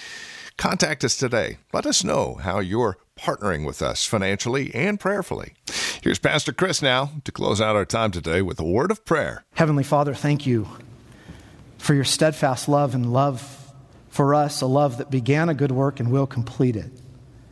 Contact 0.58 1.04
us 1.04 1.18
today. 1.18 1.58
Let 1.74 1.86
us 1.86 2.04
know 2.04 2.36
how 2.36 2.60
you're 2.60 2.98
partnering 3.18 3.66
with 3.66 3.82
us 3.82 4.06
financially 4.06 4.74
and 4.74 5.00
prayerfully. 5.00 5.54
Here's 6.02 6.20
Pastor 6.20 6.52
Chris 6.52 6.82
now 6.82 7.12
to 7.24 7.32
close 7.32 7.62
out 7.62 7.76
our 7.76 7.86
time 7.86 8.12
today 8.12 8.42
with 8.42 8.60
a 8.60 8.66
word 8.66 8.92
of 8.92 9.06
prayer. 9.06 9.46
Heavenly 9.54 9.84
Father, 9.84 10.14
thank 10.14 10.46
you 10.46 10.68
for 11.78 11.94
your 11.94 12.04
steadfast 12.04 12.68
love 12.68 12.96
and 12.96 13.14
love 13.14 13.72
for 14.10 14.36
us 14.36 14.62
a 14.62 14.66
love 14.66 14.98
that 14.98 15.10
began 15.10 15.50
a 15.50 15.54
good 15.54 15.72
work 15.72 16.00
and 16.00 16.12
will 16.12 16.28
complete 16.28 16.76
it. 16.76 16.92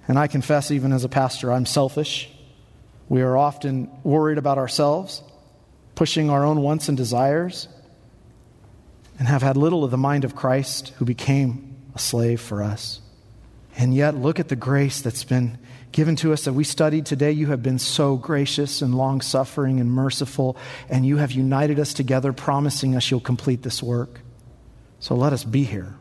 And 0.07 0.19
I 0.19 0.27
confess, 0.27 0.71
even 0.71 0.91
as 0.93 1.03
a 1.03 1.09
pastor, 1.09 1.51
I'm 1.51 1.65
selfish. 1.65 2.29
We 3.07 3.21
are 3.21 3.37
often 3.37 3.89
worried 4.03 4.37
about 4.37 4.57
ourselves, 4.57 5.23
pushing 5.95 6.29
our 6.29 6.45
own 6.45 6.61
wants 6.61 6.87
and 6.87 6.97
desires, 6.97 7.67
and 9.17 9.27
have 9.27 9.41
had 9.41 9.57
little 9.57 9.83
of 9.83 9.91
the 9.91 9.97
mind 9.97 10.23
of 10.23 10.35
Christ 10.35 10.89
who 10.97 11.05
became 11.05 11.75
a 11.95 11.99
slave 11.99 12.41
for 12.41 12.63
us. 12.63 13.01
And 13.77 13.93
yet, 13.93 14.15
look 14.15 14.39
at 14.39 14.49
the 14.49 14.55
grace 14.55 15.01
that's 15.01 15.23
been 15.23 15.57
given 15.91 16.15
to 16.17 16.33
us 16.33 16.45
that 16.45 16.53
we 16.53 16.63
studied 16.63 17.05
today. 17.05 17.31
You 17.31 17.47
have 17.47 17.63
been 17.63 17.79
so 17.79 18.15
gracious 18.15 18.81
and 18.81 18.95
long 18.95 19.21
suffering 19.21 19.79
and 19.79 19.91
merciful, 19.91 20.57
and 20.89 21.05
you 21.05 21.17
have 21.17 21.31
united 21.31 21.79
us 21.79 21.93
together, 21.93 22.33
promising 22.33 22.95
us 22.95 23.09
you'll 23.09 23.19
complete 23.19 23.63
this 23.63 23.81
work. 23.81 24.21
So 24.99 25.15
let 25.15 25.33
us 25.33 25.43
be 25.43 25.63
here 25.63 25.95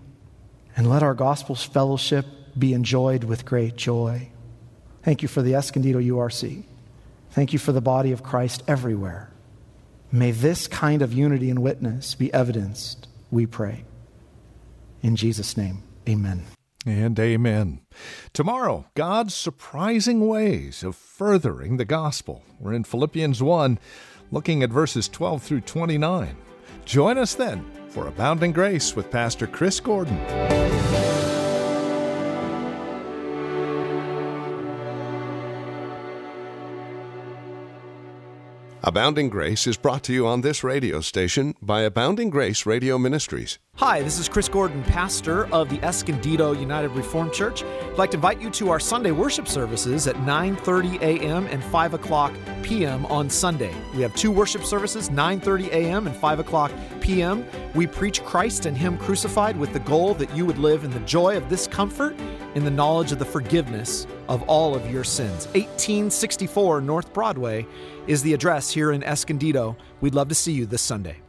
and 0.77 0.89
let 0.89 1.03
our 1.03 1.15
gospel 1.15 1.55
fellowship 1.55 2.27
be 2.59 2.75
enjoyed 2.75 3.25
with 3.25 3.45
great 3.45 3.77
joy. 3.77 4.29
Thank 5.03 5.23
you 5.23 5.29
for 5.29 5.43
the 5.43 5.55
Escondido 5.55 5.99
URC. 5.99 6.65
Thank 7.31 7.53
you 7.53 7.59
for 7.59 7.73
the 7.73 7.81
body 7.81 8.13
of 8.13 8.23
Christ 8.23 8.63
everywhere. 8.69 9.31
May 10.13 10.33
this 10.33 10.67
kind 10.67 11.03
of 11.03 11.13
unity 11.13 11.51
and 11.51 11.63
witness 11.63 12.15
be 12.15 12.33
evidenced, 12.35 13.07
we 13.31 13.47
pray. 13.47 13.85
In 15.03 15.17
Jesus' 15.17 15.57
name, 15.57 15.83
amen. 16.09 16.45
And 16.87 17.19
amen. 17.19 17.83
Tomorrow, 18.33 18.87
God's 18.95 19.35
surprising 19.35 20.27
ways 20.27 20.83
of 20.83 20.97
furthering 20.97 21.77
the 21.77 21.85
gospel. 21.85 22.43
We're 22.59 22.73
in 22.73 22.85
Philippians 22.85 23.43
1, 23.43 23.79
looking 24.31 24.63
at 24.63 24.71
verses 24.71 25.07
12 25.09 25.43
through 25.43 25.61
29. 25.61 26.37
Join 26.87 27.19
us 27.19 27.35
then 27.35 27.67
for 27.89 28.07
Abounding 28.07 28.53
Grace 28.53 28.97
with 28.97 29.11
Pastor 29.11 29.47
Chris 29.47 29.79
Gordon. 29.79 30.19
Abounding 38.83 39.29
Grace 39.29 39.67
is 39.67 39.77
brought 39.77 40.03
to 40.05 40.15
you 40.15 40.27
on 40.27 40.41
this 40.41 40.65
radio 40.65 41.03
station 41.03 41.55
by 41.61 41.83
Abounding 41.83 42.31
Grace 42.31 42.65
Radio 42.65 42.97
Ministries. 42.97 43.59
Hi, 43.81 44.03
this 44.03 44.19
is 44.19 44.29
Chris 44.29 44.47
Gordon, 44.47 44.83
pastor 44.83 45.47
of 45.55 45.71
the 45.71 45.83
Escondido 45.83 46.53
United 46.53 46.91
Reformed 46.91 47.33
Church. 47.33 47.65
I'd 47.65 47.97
like 47.97 48.11
to 48.11 48.19
invite 48.19 48.39
you 48.39 48.51
to 48.51 48.69
our 48.69 48.79
Sunday 48.79 49.11
worship 49.11 49.49
services 49.49 50.07
at 50.07 50.17
9:30 50.17 51.01
a.m. 51.01 51.47
and 51.47 51.65
5 51.65 51.95
o'clock 51.95 52.35
p.m. 52.63 53.07
on 53.07 53.31
Sunday. 53.31 53.75
We 53.95 54.03
have 54.03 54.15
two 54.15 54.31
worship 54.31 54.65
services, 54.65 55.09
9:30 55.09 55.69
a.m. 55.69 56.07
and 56.07 56.15
5 56.15 56.41
o'clock 56.41 56.73
p.m. 57.01 57.47
We 57.75 57.87
preach 57.87 58.23
Christ 58.23 58.67
and 58.67 58.77
Him 58.77 58.99
crucified 58.99 59.57
with 59.57 59.73
the 59.73 59.81
goal 59.81 60.13
that 60.13 60.37
you 60.37 60.45
would 60.45 60.59
live 60.59 60.85
in 60.85 60.91
the 60.91 61.01
joy 61.01 61.39
of 61.39 61.49
this 61.49 61.67
comfort, 61.67 62.15
in 62.55 62.67
the 62.67 62.71
knowledge 62.71 63.13
of 63.13 63.19
the 63.19 63.25
forgiveness 63.25 64.07
of 64.29 64.43
all 64.43 64.75
of 64.75 64.91
your 64.91 65.05
sins. 65.05 65.47
1864 65.55 66.83
North 66.83 67.15
Broadway 67.15 67.67
is 68.07 68.23
the 68.23 68.35
address 68.35 68.71
here 68.71 68.93
in 68.93 69.03
Escondido. 69.03 69.75
We'd 70.03 70.15
love 70.15 70.29
to 70.29 70.35
see 70.35 70.53
you 70.53 70.67
this 70.67 70.83
Sunday. 70.83 71.20